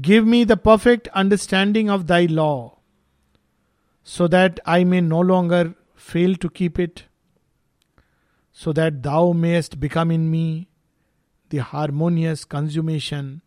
[0.00, 2.78] Give me the perfect understanding of thy law,
[4.02, 7.04] so that I may no longer fail to keep it,
[8.50, 10.68] so that thou mayest become in me
[11.50, 13.42] the harmonious consummation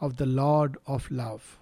[0.00, 1.58] of the Lord of love.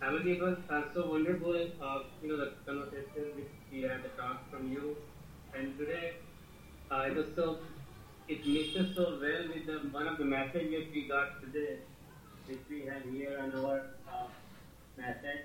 [0.00, 0.56] Family, it was
[0.94, 4.96] so wonderful, uh, you know, the conversation which we had, the talk from you,
[5.54, 6.14] and today
[6.90, 7.58] uh, it was so,
[8.28, 11.80] it mixes so well with the, one of the messages we got today
[12.50, 13.82] which we have here on our
[14.12, 14.26] uh,
[14.96, 15.44] message,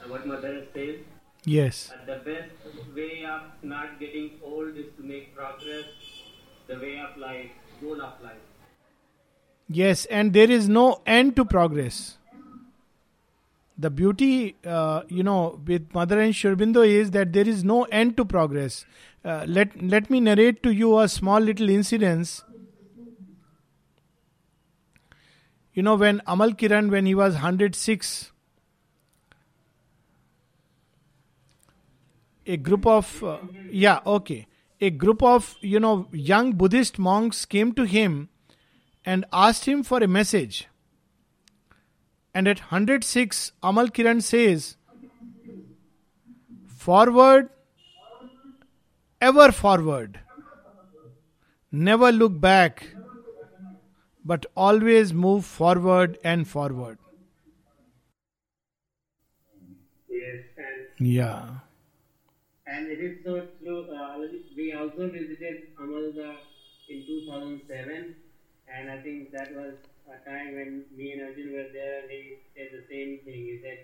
[0.00, 0.96] uh, what Mother says.
[1.44, 1.90] Yes.
[1.92, 5.86] Uh, the best way of not getting old is to make progress,
[6.68, 7.50] the way of life,
[7.82, 8.44] goal of life.
[9.68, 12.18] Yes, and there is no end to progress.
[13.76, 17.82] The beauty, uh, you know, with Mother and Sri Aurobindo is that there is no
[17.84, 18.84] end to progress.
[19.24, 22.44] Uh, let let me narrate to you a small little incident
[25.74, 28.30] You know, when Amal Kiran, when he was 106,
[32.46, 33.38] a group of, uh,
[33.70, 34.46] yeah, okay,
[34.80, 38.28] a group of, you know, young Buddhist monks came to him
[39.04, 40.68] and asked him for a message.
[42.32, 44.76] And at 106, Amal Kiran says,
[46.68, 47.48] Forward,
[49.20, 50.20] ever forward.
[51.72, 52.93] Never look back
[54.24, 56.98] but always move forward and forward.
[60.08, 61.60] Yes, and yeah.
[62.66, 63.90] And it is so true.
[63.94, 64.18] Uh,
[64.56, 66.38] we also visited Amalda
[66.88, 68.16] in 2007,
[68.66, 69.74] and I think that was
[70.08, 73.40] a time when me and Arjun were there, and he said the same thing.
[73.50, 73.78] He said,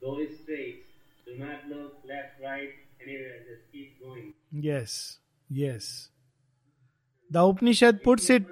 [0.00, 0.84] "Go straight.
[1.24, 3.38] Do not look left, right, anywhere.
[3.48, 5.18] Just keep going." Yes.
[5.48, 6.10] Yes.
[7.30, 8.44] The Upanishad puts it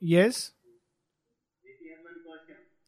[0.00, 0.52] Yes.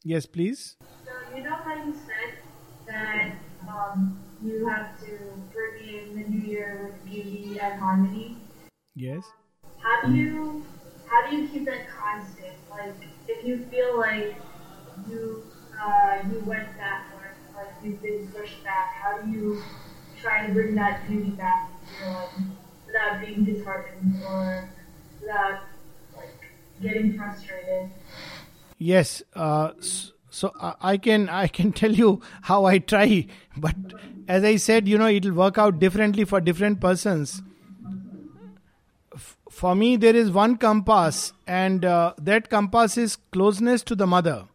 [0.04, 0.76] Yes, please.
[1.04, 2.38] So you know how you said
[2.86, 3.32] that
[3.68, 5.18] um, you have to
[5.52, 8.38] bring in the new year with beauty and harmony.
[8.94, 9.24] Yes.
[9.82, 10.64] How do you
[11.06, 12.54] how do you keep that constant?
[12.70, 12.94] Like
[13.28, 14.36] if you feel like
[15.08, 15.44] you
[15.80, 19.62] uh, you went backward, like you've been pushed back, how do you
[20.20, 21.70] try to bring that beauty back
[22.86, 24.68] without being disheartened or
[25.20, 25.60] without
[26.80, 27.90] getting frustrated.
[28.78, 29.22] Yes.
[29.34, 29.72] Uh,
[30.30, 33.26] so I can I can tell you how I try,
[33.56, 33.74] but
[34.28, 37.42] as I said, you know, it'll work out differently for different persons.
[39.50, 44.46] for me, there is one compass, and uh, that compass is closeness to the mother.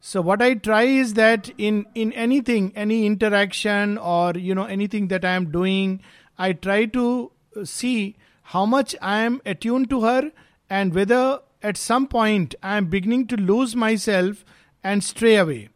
[0.00, 5.08] So what I try is that in in anything, any interaction or you know anything
[5.08, 6.02] that I am doing,
[6.36, 7.30] I try to
[7.62, 10.30] see how much I am attuned to her
[10.70, 14.44] and whether at some point I am beginning to lose myself
[14.82, 15.70] and stray away.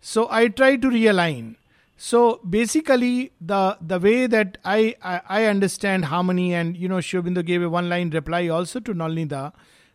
[0.00, 1.56] So I try to realign.
[1.96, 7.20] So basically, the the way that I, I, I understand harmony, and you know, Sri
[7.20, 9.52] Aurobindo gave a one line reply also to Nolinida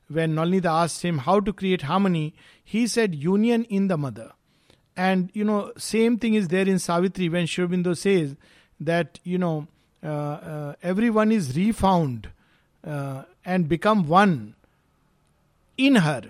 [0.09, 4.31] when Nolinida asked him how to create harmony, he said union in the mother.
[4.95, 8.35] And you know, same thing is there in Savitri when Sri Aurobindo says
[8.79, 9.67] that you know
[10.03, 12.29] everyone is refound
[12.85, 14.55] uh, and become one
[15.77, 16.21] in her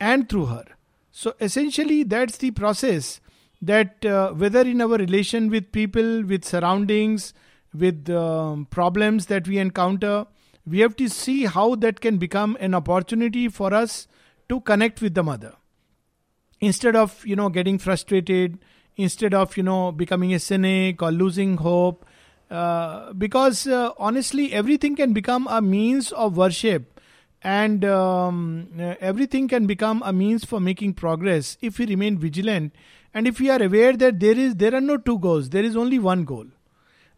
[0.00, 0.64] and through her.
[1.10, 3.20] So essentially, that's the process
[3.62, 7.32] that uh, whether in our relation with people, with surroundings,
[7.72, 10.26] with um, problems that we encounter,
[10.66, 14.08] we have to see how that can become an opportunity for us
[14.48, 15.54] to connect with the mother
[16.60, 18.58] instead of you know getting frustrated
[18.96, 22.06] instead of you know becoming a cynic or losing hope
[22.50, 27.00] uh, because uh, honestly everything can become a means of worship
[27.42, 32.72] and um, uh, everything can become a means for making progress if we remain vigilant
[33.14, 35.76] and if we are aware that there is there are no two goals there is
[35.76, 36.46] only one goal.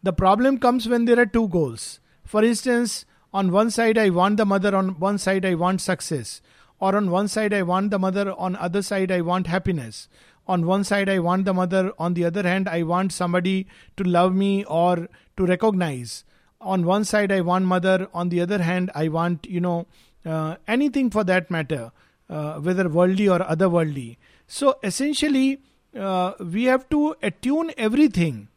[0.03, 1.99] The problem comes when there are two goals.
[2.24, 6.41] For instance on one side i want the mother on one side i want success
[6.81, 10.09] or on one side i want the mother on other side i want happiness
[10.49, 11.93] on one side i want the mother.
[11.99, 16.25] On the other hand i want somebody to love me or to recognize.
[16.61, 18.09] On one side i want mother.
[18.15, 19.87] On the other hand i want you know
[20.27, 21.93] uh, anything for that matter
[22.29, 24.17] uh, whether worldly or otherworldly.
[24.47, 25.61] So essentially
[25.99, 28.49] uh, we have to attune everything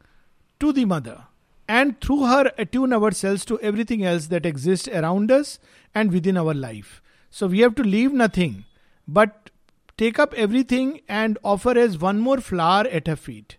[0.60, 1.24] to the mother
[1.68, 5.60] and through her attune ourselves to everything else that exists around us
[5.96, 7.02] and within our life.
[7.30, 8.66] So we have to leave nothing
[9.08, 9.41] but
[10.02, 13.58] take up everything and offer as one more flower at her feet.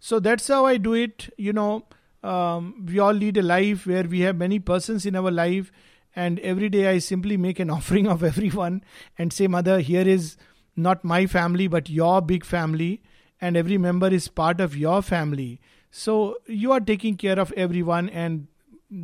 [0.00, 1.32] So that's how I do it.
[1.38, 1.84] You know,
[2.24, 5.70] um, we all lead a life where we have many persons in our life,
[6.16, 8.82] and every day I simply make an offering of everyone
[9.16, 10.36] and say, Mother, here is
[10.74, 13.00] not my family but your big family,
[13.40, 15.60] and every member is part of your family.
[15.92, 18.48] So you are taking care of everyone, and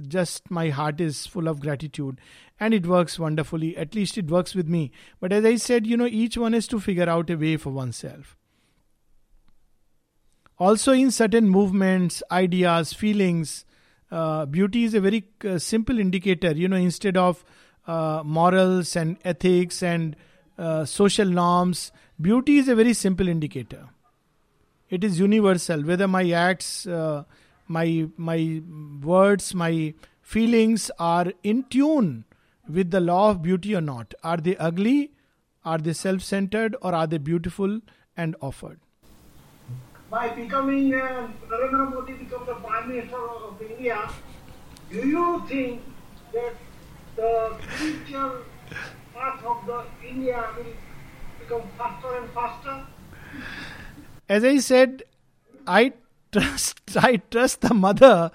[0.06, 2.20] just my heart is full of gratitude.
[2.58, 3.76] And it works wonderfully.
[3.76, 4.92] At least it works with me.
[5.20, 7.70] But as I said, you know, each one has to figure out a way for
[7.70, 8.36] oneself.
[10.58, 13.64] Also, in certain movements, ideas, feelings,
[14.10, 16.52] uh, beauty is a very uh, simple indicator.
[16.52, 17.44] You know, instead of
[17.86, 20.16] uh, morals and ethics and
[20.58, 23.88] uh, social norms, beauty is a very simple indicator
[24.90, 27.24] it is universal whether my acts uh,
[27.76, 28.62] my my
[29.12, 29.94] words my
[30.34, 32.24] feelings are in tune
[32.68, 34.14] with the law of beauty or not.
[34.22, 35.12] Are they ugly?
[35.64, 36.76] Are they self-centered?
[36.82, 37.80] Or are they beautiful
[38.16, 38.80] and offered?
[40.10, 43.16] By becoming uh, Narendra Modi becomes the Prime Minister
[43.48, 44.10] of India,
[44.90, 45.82] do you think
[46.32, 46.54] that
[47.16, 48.30] the future
[49.14, 50.72] path of the India will
[51.38, 52.86] become faster and faster?
[54.28, 55.02] as I said,
[55.66, 55.92] I
[56.32, 58.30] trust I trust the mother,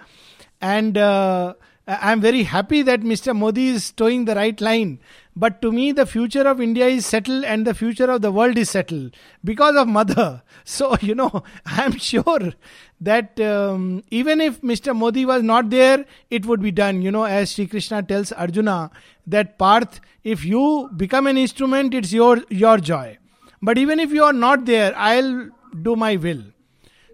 [0.62, 1.54] and uh,
[1.88, 3.36] I'm very happy that Mr.
[3.36, 5.00] Modi is toeing the right line.
[5.36, 8.58] But to me, the future of India is settled, and the future of the world
[8.58, 10.42] is settled because of mother.
[10.68, 12.54] So you know, I'm sure
[13.02, 14.96] that um, even if Mr.
[14.96, 17.04] Modi was not there, it would be done.
[17.04, 18.90] You know, as Sri Krishna tells Arjuna
[19.28, 23.18] that Parth, if you become an instrument, it's your your joy.
[23.62, 25.50] But even if you are not there, I'll
[25.82, 26.44] do my will.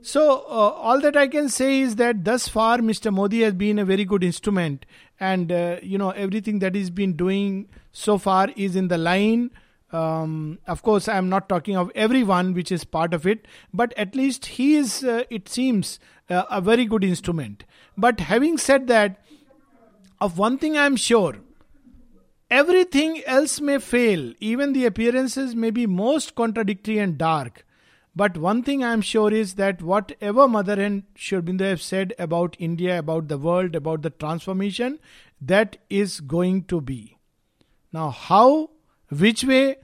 [0.04, 3.14] So, uh, all that I can say is that thus far, Mr.
[3.14, 4.86] Modi has been a very good instrument,
[5.20, 9.52] and uh, you know, everything that he's been doing so far is in the line.
[9.92, 13.94] Um, of course, I am not talking of everyone which is part of it, but
[13.96, 16.00] at least he is, uh, it seems,
[16.30, 17.66] uh, a very good instrument.
[17.96, 19.24] But having said that,
[20.20, 21.36] of one thing I am sure
[22.50, 27.66] everything else may fail, even the appearances may be most contradictory and dark
[28.16, 32.14] but one thing I am sure is that whatever Mother and Sri Aurobindo have said
[32.20, 35.00] about India, about the world, about the transformation,
[35.40, 37.18] that is going to be.
[37.94, 38.72] Now, how,
[39.10, 39.78] which way,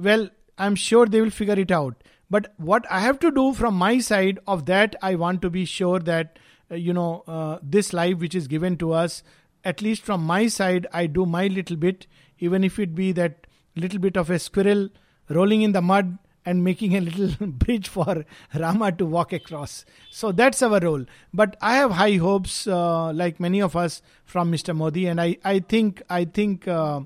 [0.00, 2.02] well, I'm sure they will figure it out.
[2.30, 5.64] But what I have to do from my side of that, I want to be
[5.64, 6.38] sure that,
[6.70, 9.22] uh, you know, uh, this life which is given to us,
[9.64, 12.06] at least from my side, I do my little bit,
[12.38, 13.46] even if it be that
[13.76, 14.88] little bit of a squirrel
[15.28, 18.24] rolling in the mud and making a little bridge for
[18.54, 19.84] Rama to walk across.
[20.10, 21.04] So that's our role.
[21.34, 24.74] But I have high hopes, uh, like many of us, from Mr.
[24.74, 27.00] Modi, and I, I think I think uh,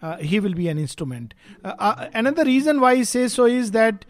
[0.00, 1.34] uh, he will be an instrument.
[1.64, 4.04] Uh, uh, another reason why I say so is that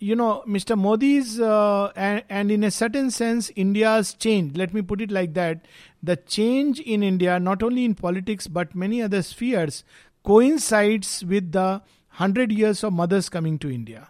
[0.00, 0.78] you know, Mr.
[0.78, 5.34] Modi's, uh, and, and in a certain sense, India's change, let me put it like
[5.34, 5.66] that,
[6.02, 9.82] the change in India, not only in politics but many other spheres,
[10.22, 11.82] coincides with the
[12.18, 14.08] 100 years of mothers coming to India.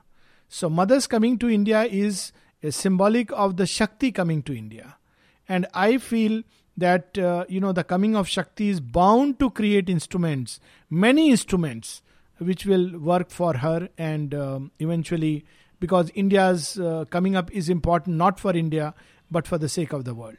[0.49, 2.32] So, mothers coming to India is
[2.62, 4.96] a symbolic of the Shakti coming to India.
[5.49, 6.42] And I feel
[6.78, 12.03] that, uh, you know, the coming of Shakti is bound to create instruments, many instruments,
[12.38, 15.44] which will work for her and um, eventually,
[15.80, 18.94] because India's uh, coming up is important not for India,
[19.30, 20.36] but for the sake of the world.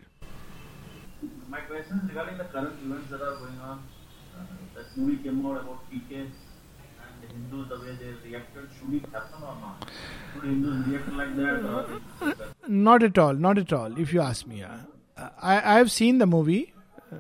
[1.48, 3.84] My question is regarding the current events that are going on.
[4.36, 4.44] Uh,
[4.76, 6.30] that movie came out about PK
[7.50, 9.90] The way they reacted, should it happen or not?
[10.34, 12.54] Should Hindus react like that?
[12.68, 14.62] not at all, not at all, if you ask me.
[14.62, 16.74] Uh, I, I have seen the movie
[17.12, 17.16] uh,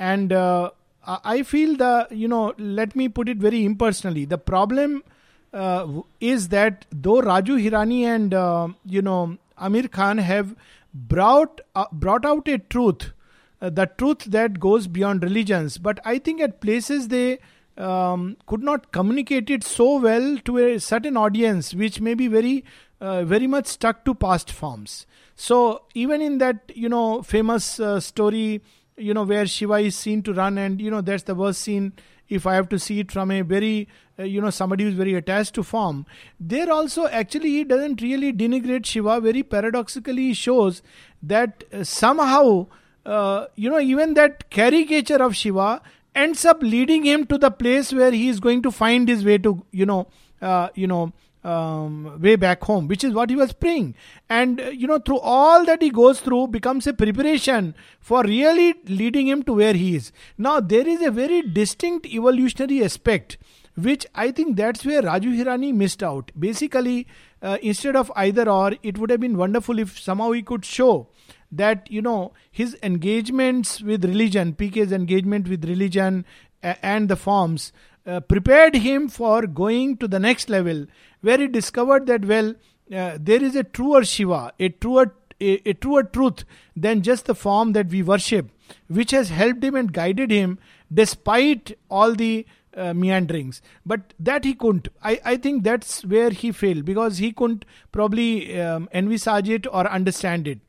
[0.00, 0.70] and uh,
[1.06, 4.24] I feel the, you know, let me put it very impersonally.
[4.24, 5.04] The problem
[5.52, 10.56] uh, is that though Raju Hirani and, uh, you know, Aamir Khan have
[10.92, 13.12] brought, uh, brought out a truth,
[13.60, 17.38] the truth that goes beyond religions, but I think at places they
[17.80, 22.64] um, could not communicate it so well to a certain audience, which may be very,
[23.00, 25.06] uh, very much stuck to past forms.
[25.34, 28.62] So even in that, you know, famous uh, story,
[28.96, 31.94] you know, where Shiva is seen to run, and you know that's the worst scene.
[32.28, 35.14] If I have to see it from a very, uh, you know, somebody who's very
[35.14, 36.06] attached to form,
[36.38, 39.20] there also actually he doesn't really denigrate Shiva.
[39.20, 40.82] Very paradoxically, he shows
[41.22, 42.66] that uh, somehow,
[43.06, 45.80] uh, you know, even that caricature of Shiva
[46.14, 49.38] ends up leading him to the place where he is going to find his way
[49.38, 50.06] to you know
[50.42, 53.94] uh, you know um, way back home which is what he was praying.
[54.28, 58.74] And uh, you know through all that he goes through becomes a preparation for really
[58.86, 60.12] leading him to where he is.
[60.36, 63.38] Now there is a very distinct evolutionary aspect
[63.76, 66.32] which i think that's where raju hirani missed out.
[66.38, 67.06] Basically
[67.42, 71.08] uh, instead of either or it would have been wonderful if somehow he could show
[71.50, 76.24] that you know his engagements with religion pk's engagement with religion
[76.62, 77.72] and the forms
[78.06, 80.86] uh, prepared him for going to the next level
[81.20, 82.54] where he discovered that well
[82.94, 86.44] uh, there is a truer shiva a truer a, a, truer truth
[86.76, 88.50] than just the form that we worship
[88.88, 90.58] which has helped him and guided him
[90.92, 92.46] despite all the
[92.76, 93.62] uh, meanderings.
[93.84, 94.88] But that he couldn't.
[95.02, 99.88] I, I think that's where he failed because he couldn't probably um, envisage it or
[99.88, 100.60] understand it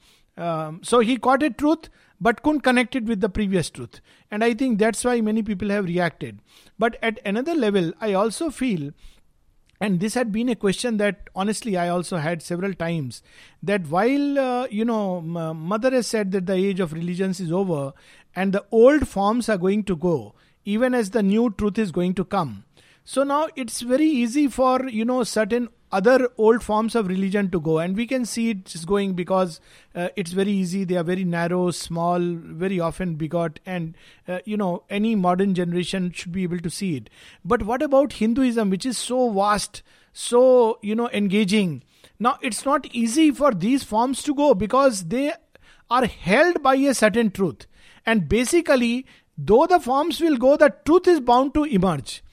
[0.41, 1.89] um, so he caught a truth
[2.19, 3.99] but couldn't connect it with the previous truth.
[4.29, 6.39] And I think that's why many people have reacted.
[6.77, 8.91] But at another level, I also feel
[9.81, 13.23] and this had been a question that honestly i also had several times
[13.63, 17.91] that while uh, you know mother has said that the age of religions is over
[18.35, 20.35] and the old forms are going to go
[20.65, 22.63] even as the new truth is going to come
[23.03, 27.59] so now it's very easy for you know certain other old forms of religion to
[27.59, 27.79] go.
[27.79, 29.59] And we can see it is going because
[29.93, 30.83] uh, it's very easy.
[30.83, 33.59] They are very narrow small very often begot.
[33.65, 33.95] And
[34.27, 37.09] uh, you know any modern generation should be able to see it.
[37.43, 39.83] But what about hinduism which is so vast
[40.13, 41.83] so you know engaging?
[42.19, 45.33] Now it's not easy for these forms to go because they
[45.89, 47.67] are held by a certain truth.
[48.05, 49.05] And basically
[49.37, 52.23] though the forms will go the truth is bound to emerge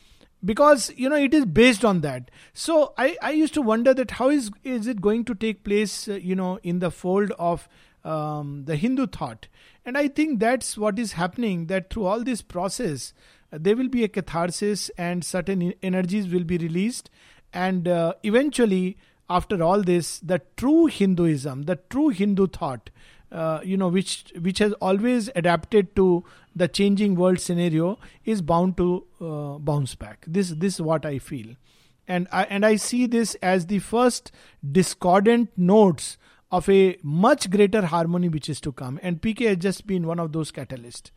[0.44, 2.30] because you know it is based on that.
[2.52, 6.08] So i i used to wonder that how is is it going to take place
[6.08, 7.68] uh, you know in the fold of
[8.04, 9.48] um, the hindu thought.
[9.84, 13.12] And i think that's what is happening that through all this process
[13.52, 17.10] uh, there will be a catharsis and certain energies will be released.
[17.52, 18.98] And uh, eventually
[19.30, 22.90] after all this the true hinduism the true hindu thought
[23.30, 26.24] uh, you know which which has always adapted to
[26.54, 30.24] the changing world scenario is bound to uh, bounce back.
[30.26, 31.54] This this is what i feel.
[32.06, 34.32] And i and i see this as the first
[34.72, 36.16] discordant notes
[36.50, 38.98] of a much greater harmony which is to come.
[39.02, 41.10] And pk has just been one of those catalysts.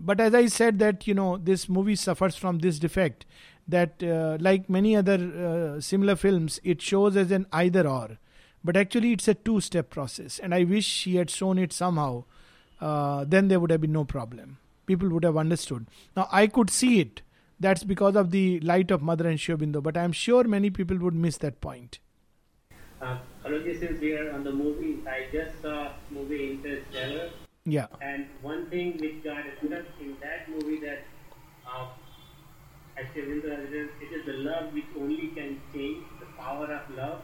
[0.00, 3.26] But as i said that you know this movie suffers from this defect
[3.66, 5.18] that uh, like many other
[5.76, 8.18] uh, similar films it shows as an either or
[8.64, 10.38] but actually, it's a two step process.
[10.38, 12.24] And I wish he had shown it somehow.
[12.80, 14.58] Uh, then there would have been no problem.
[14.86, 15.86] People would have understood.
[16.16, 17.22] Now, I could see it.
[17.60, 19.82] That's because of the light of Mother and Sri Aurobindo.
[19.82, 21.98] But I'm sure many people would miss that point.
[23.00, 27.30] Uh, since we are on the movie, I just saw movie Interstellar.
[27.64, 27.86] Yeah.
[28.00, 31.04] And one thing which got stuck in that movie that
[31.66, 31.88] uh,
[32.98, 37.20] actually it is the love which only can change, the power of love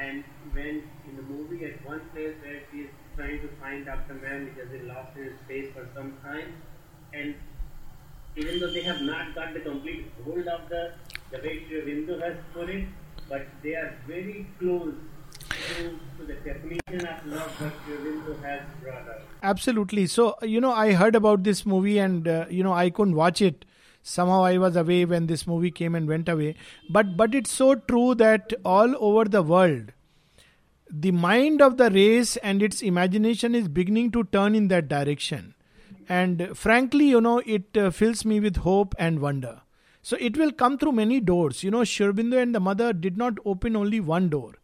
[0.00, 4.14] and when in the movie at one place where she is trying to find Dr.
[4.14, 6.54] Mann because he lost in space for some time,
[7.12, 7.34] and
[8.36, 10.92] even though they have not got the complete hold of the
[11.30, 12.86] the way Aurobindo has put it,
[13.28, 14.94] but they are very close.
[19.42, 20.06] Absolutely.
[20.06, 23.40] So, you know, I heard about this movie and, uh, you know, I couldn't watch
[23.42, 23.64] it.
[24.02, 26.56] Somehow I was away when this movie came and went away.
[26.88, 29.92] But, but it's so true that all over the world,
[30.90, 35.54] the mind of the race and its imagination is beginning to turn in that direction.
[36.08, 39.60] And frankly, you know, it uh, fills me with hope and wonder.
[40.02, 41.62] So it will come through many doors.
[41.62, 44.54] You know, Sri and the mother did not open only one door,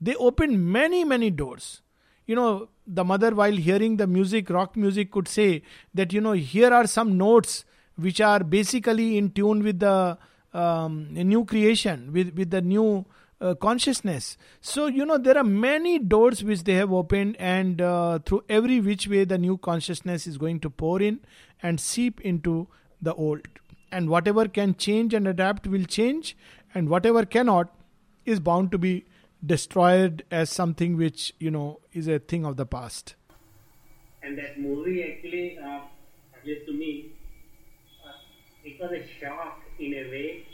[0.00, 1.82] they opened many, many doors.
[2.26, 5.62] You know, the mother, while hearing the music, rock music, could say
[5.94, 7.64] that, you know, here are some notes
[7.96, 10.18] which are basically in tune with the
[10.52, 13.04] um, new creation, with, with the new
[13.40, 14.38] uh, consciousness.
[14.60, 18.80] So, you know, there are many doors which they have opened, and uh, through every
[18.80, 21.20] which way, the new consciousness is going to pour in
[21.62, 22.68] and seep into
[23.02, 23.46] the old.
[23.92, 26.36] And whatever can change and adapt will change,
[26.74, 27.74] and whatever cannot
[28.24, 29.04] is bound to be
[29.44, 33.14] destroyed as something which, you know, is a thing of the past.
[34.22, 35.80] And that movie actually, uh,
[36.34, 37.12] at least to me,
[38.66, 40.46] it was a shock in a way.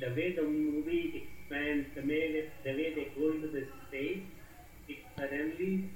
[0.00, 4.22] The way the movie expands, the way, the way they go into the space,
[4.88, 5.90] it suddenly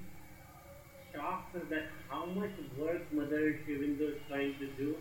[1.12, 4.96] shocks us that how much work Mother Sri Aurobindo is trying to do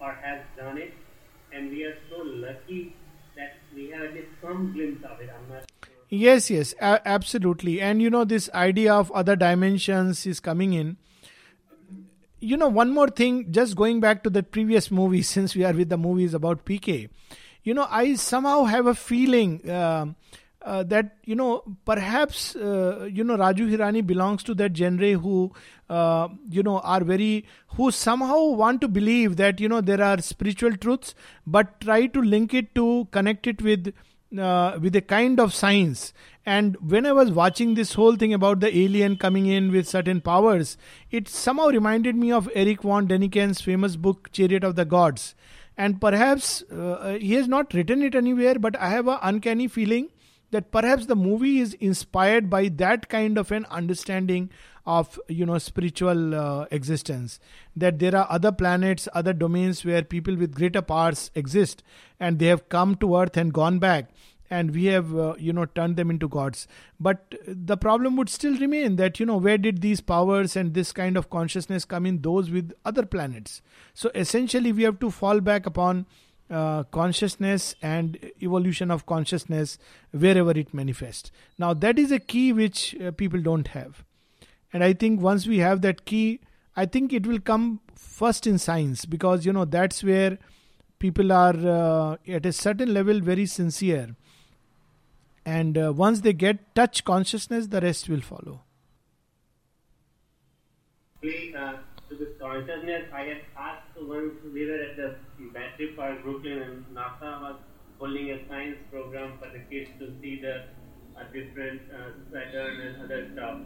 [0.00, 0.94] or has done it
[1.52, 2.94] and we are so lucky
[3.36, 5.30] that we have just some glimpse of it.
[5.34, 5.64] I'm not.
[6.08, 7.80] Yes, yes, a- absolutely.
[7.80, 10.96] And you know, this idea of other dimensions is coming in.
[12.40, 15.72] You know, one more thing, just going back to the previous movie, since we are
[15.72, 17.08] with the movies about PK,
[17.62, 19.68] you know, I somehow have a feeling.
[19.68, 20.06] Uh,
[20.62, 25.52] uh, that you know perhaps uh, you know Raju Hirani belongs to that genre who
[25.88, 27.44] uh, you know are very
[27.76, 31.14] who somehow want to believe that you know there are spiritual truths
[31.46, 33.92] but try to link it to connect it with
[34.36, 36.12] uh, with a kind of science.
[36.44, 40.22] And when i was watching this whole thing about the alien coming in with certain
[40.22, 40.78] powers
[41.10, 45.34] it somehow reminded me of Erich von Däniken's famous book chariot of the gods.
[45.76, 50.08] And perhaps uh, he has not written it anywhere but i have an uncanny feeling
[50.50, 54.50] that perhaps the movie is inspired by that kind of an understanding
[54.86, 57.38] of you know spiritual uh, existence.
[57.76, 61.82] That there are other planets other domains where people with greater powers exist
[62.18, 64.10] and they have come to earth and gone back
[64.50, 66.66] and we have uh, you know turned them into gods.
[66.98, 70.92] But the problem would still remain that you know where did these powers and this
[70.92, 73.62] kind of consciousness come in those with other planets?
[73.94, 76.06] So essentially we have to fall back upon
[76.50, 79.78] uh, consciousness and evolution of consciousness
[80.12, 81.30] wherever it manifests.
[81.58, 84.04] Now, that is a key which uh, people don't have.
[84.72, 86.40] And I think once we have that key,
[86.76, 90.38] I think it will come first in science because, you know, that's where
[90.98, 94.16] people are uh, at a certain level very sincere.
[95.44, 98.62] And uh, once they get touch consciousness, the rest will follow.
[101.22, 101.72] Uh,
[102.08, 105.16] to this consciousness, I had asked once we were at the
[105.78, 107.56] Battery Park, Brooklyn, and NASA was
[108.00, 110.66] holding a science program for the kids to see the
[111.14, 113.60] uh, different uh, Saturn and other stuff.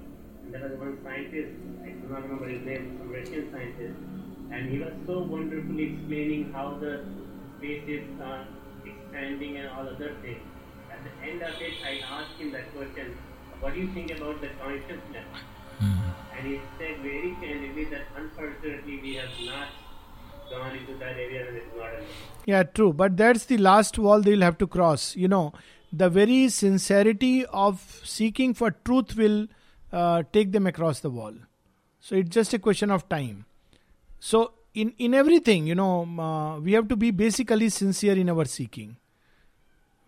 [0.45, 3.97] And there was one scientist, I do not remember his name, some Russian scientist,
[4.53, 7.07] and he was so wonderfully explaining how the
[7.57, 8.45] space is uh,
[8.85, 10.45] expanding and all other things.
[10.93, 13.17] At the end of it, I asked him that question,
[13.61, 15.25] what do you think about the consciousness?
[15.81, 19.69] And he said very candidly that unfortunately we have not
[20.53, 22.07] gone into that area and it's not enough.
[22.47, 22.93] Yeah, true.
[22.93, 25.17] But that's the last wall they'll have to cross.
[25.17, 25.53] You know,
[25.93, 29.47] the very sincerity of seeking for truth will
[29.93, 31.35] uh, take them across the wall.
[32.01, 33.45] So it's just a question of time.
[34.19, 38.45] So in in everything, you know, uh, we have to be basically sincere in our
[38.45, 38.97] seeking.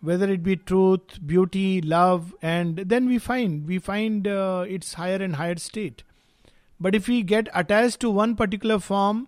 [0.01, 5.21] Whether it be truth, beauty, love, and then we find we find uh, its higher
[5.27, 6.03] and higher state.
[6.79, 9.27] But if we get attached to one particular form,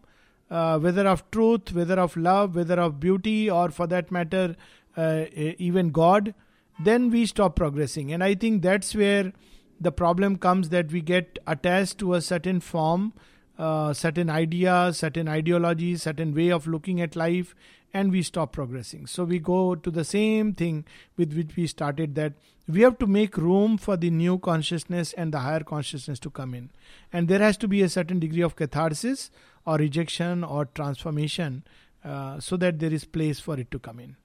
[0.49, 4.55] uh, whether of truth, whether of love, whether of beauty, or for that matter,
[4.95, 6.33] uh, even God,
[6.79, 8.11] then we stop progressing.
[8.11, 9.33] And I think that's where
[9.79, 13.13] the problem comes that we get attached to a certain form,
[13.57, 17.55] uh, certain idea, certain ideology, certain way of looking at life,
[17.93, 19.07] and we stop progressing.
[19.07, 20.85] So we go to the same thing
[21.15, 22.33] with which we started that
[22.67, 26.53] we have to make room for the new consciousness and the higher consciousness to come
[26.53, 26.69] in.
[27.13, 29.31] And there has to be a certain degree of catharsis
[29.67, 31.63] or rejection or transformation
[32.03, 34.15] uh, so that there is place for it to come in.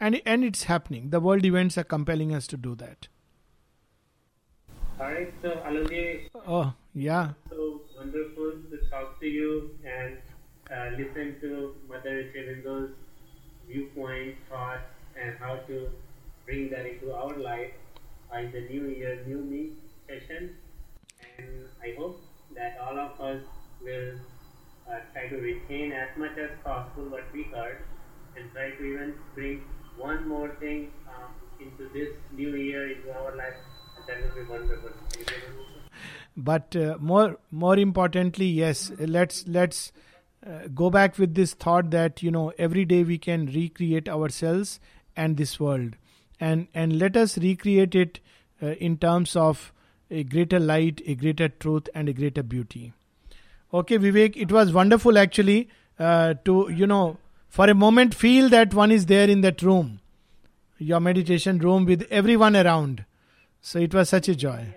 [0.00, 1.10] And, and it's happening.
[1.10, 3.08] The world events are compelling us to do that.
[5.00, 7.30] Alright, so Alokji, Oh, yeah.
[7.48, 10.18] so wonderful to talk to you and
[10.72, 12.90] uh, listen to Mother Aurobindo
[13.68, 14.82] viewpoint, thoughts,
[15.20, 15.88] and how to
[16.46, 17.70] bring that into our life.
[18.38, 19.70] in the new year, new me
[20.08, 20.50] session,
[21.38, 22.20] and I hope
[22.56, 23.42] that all of us
[23.80, 24.18] will
[24.90, 27.78] uh, try to retain as much as possible what we heard
[28.36, 29.62] and try to even bring
[29.96, 31.30] one more thing um,
[31.60, 33.54] into this new year into our life.
[34.06, 34.90] That will be wonderful.
[36.36, 39.92] But uh, more more importantly, yes, let's let's
[40.46, 44.78] uh, go back with this thought that you know every day we can recreate ourselves
[45.16, 45.96] and this world,
[46.38, 48.20] and and let us recreate it
[48.62, 49.72] uh, in terms of
[50.10, 52.92] a greater light, a greater truth, and a greater beauty.
[53.72, 58.72] Okay, Vivek, it was wonderful actually uh, to, you know, for a moment feel that
[58.72, 60.00] one is there in that room,
[60.78, 63.04] your meditation room with everyone around.
[63.60, 64.74] So it was such a joy.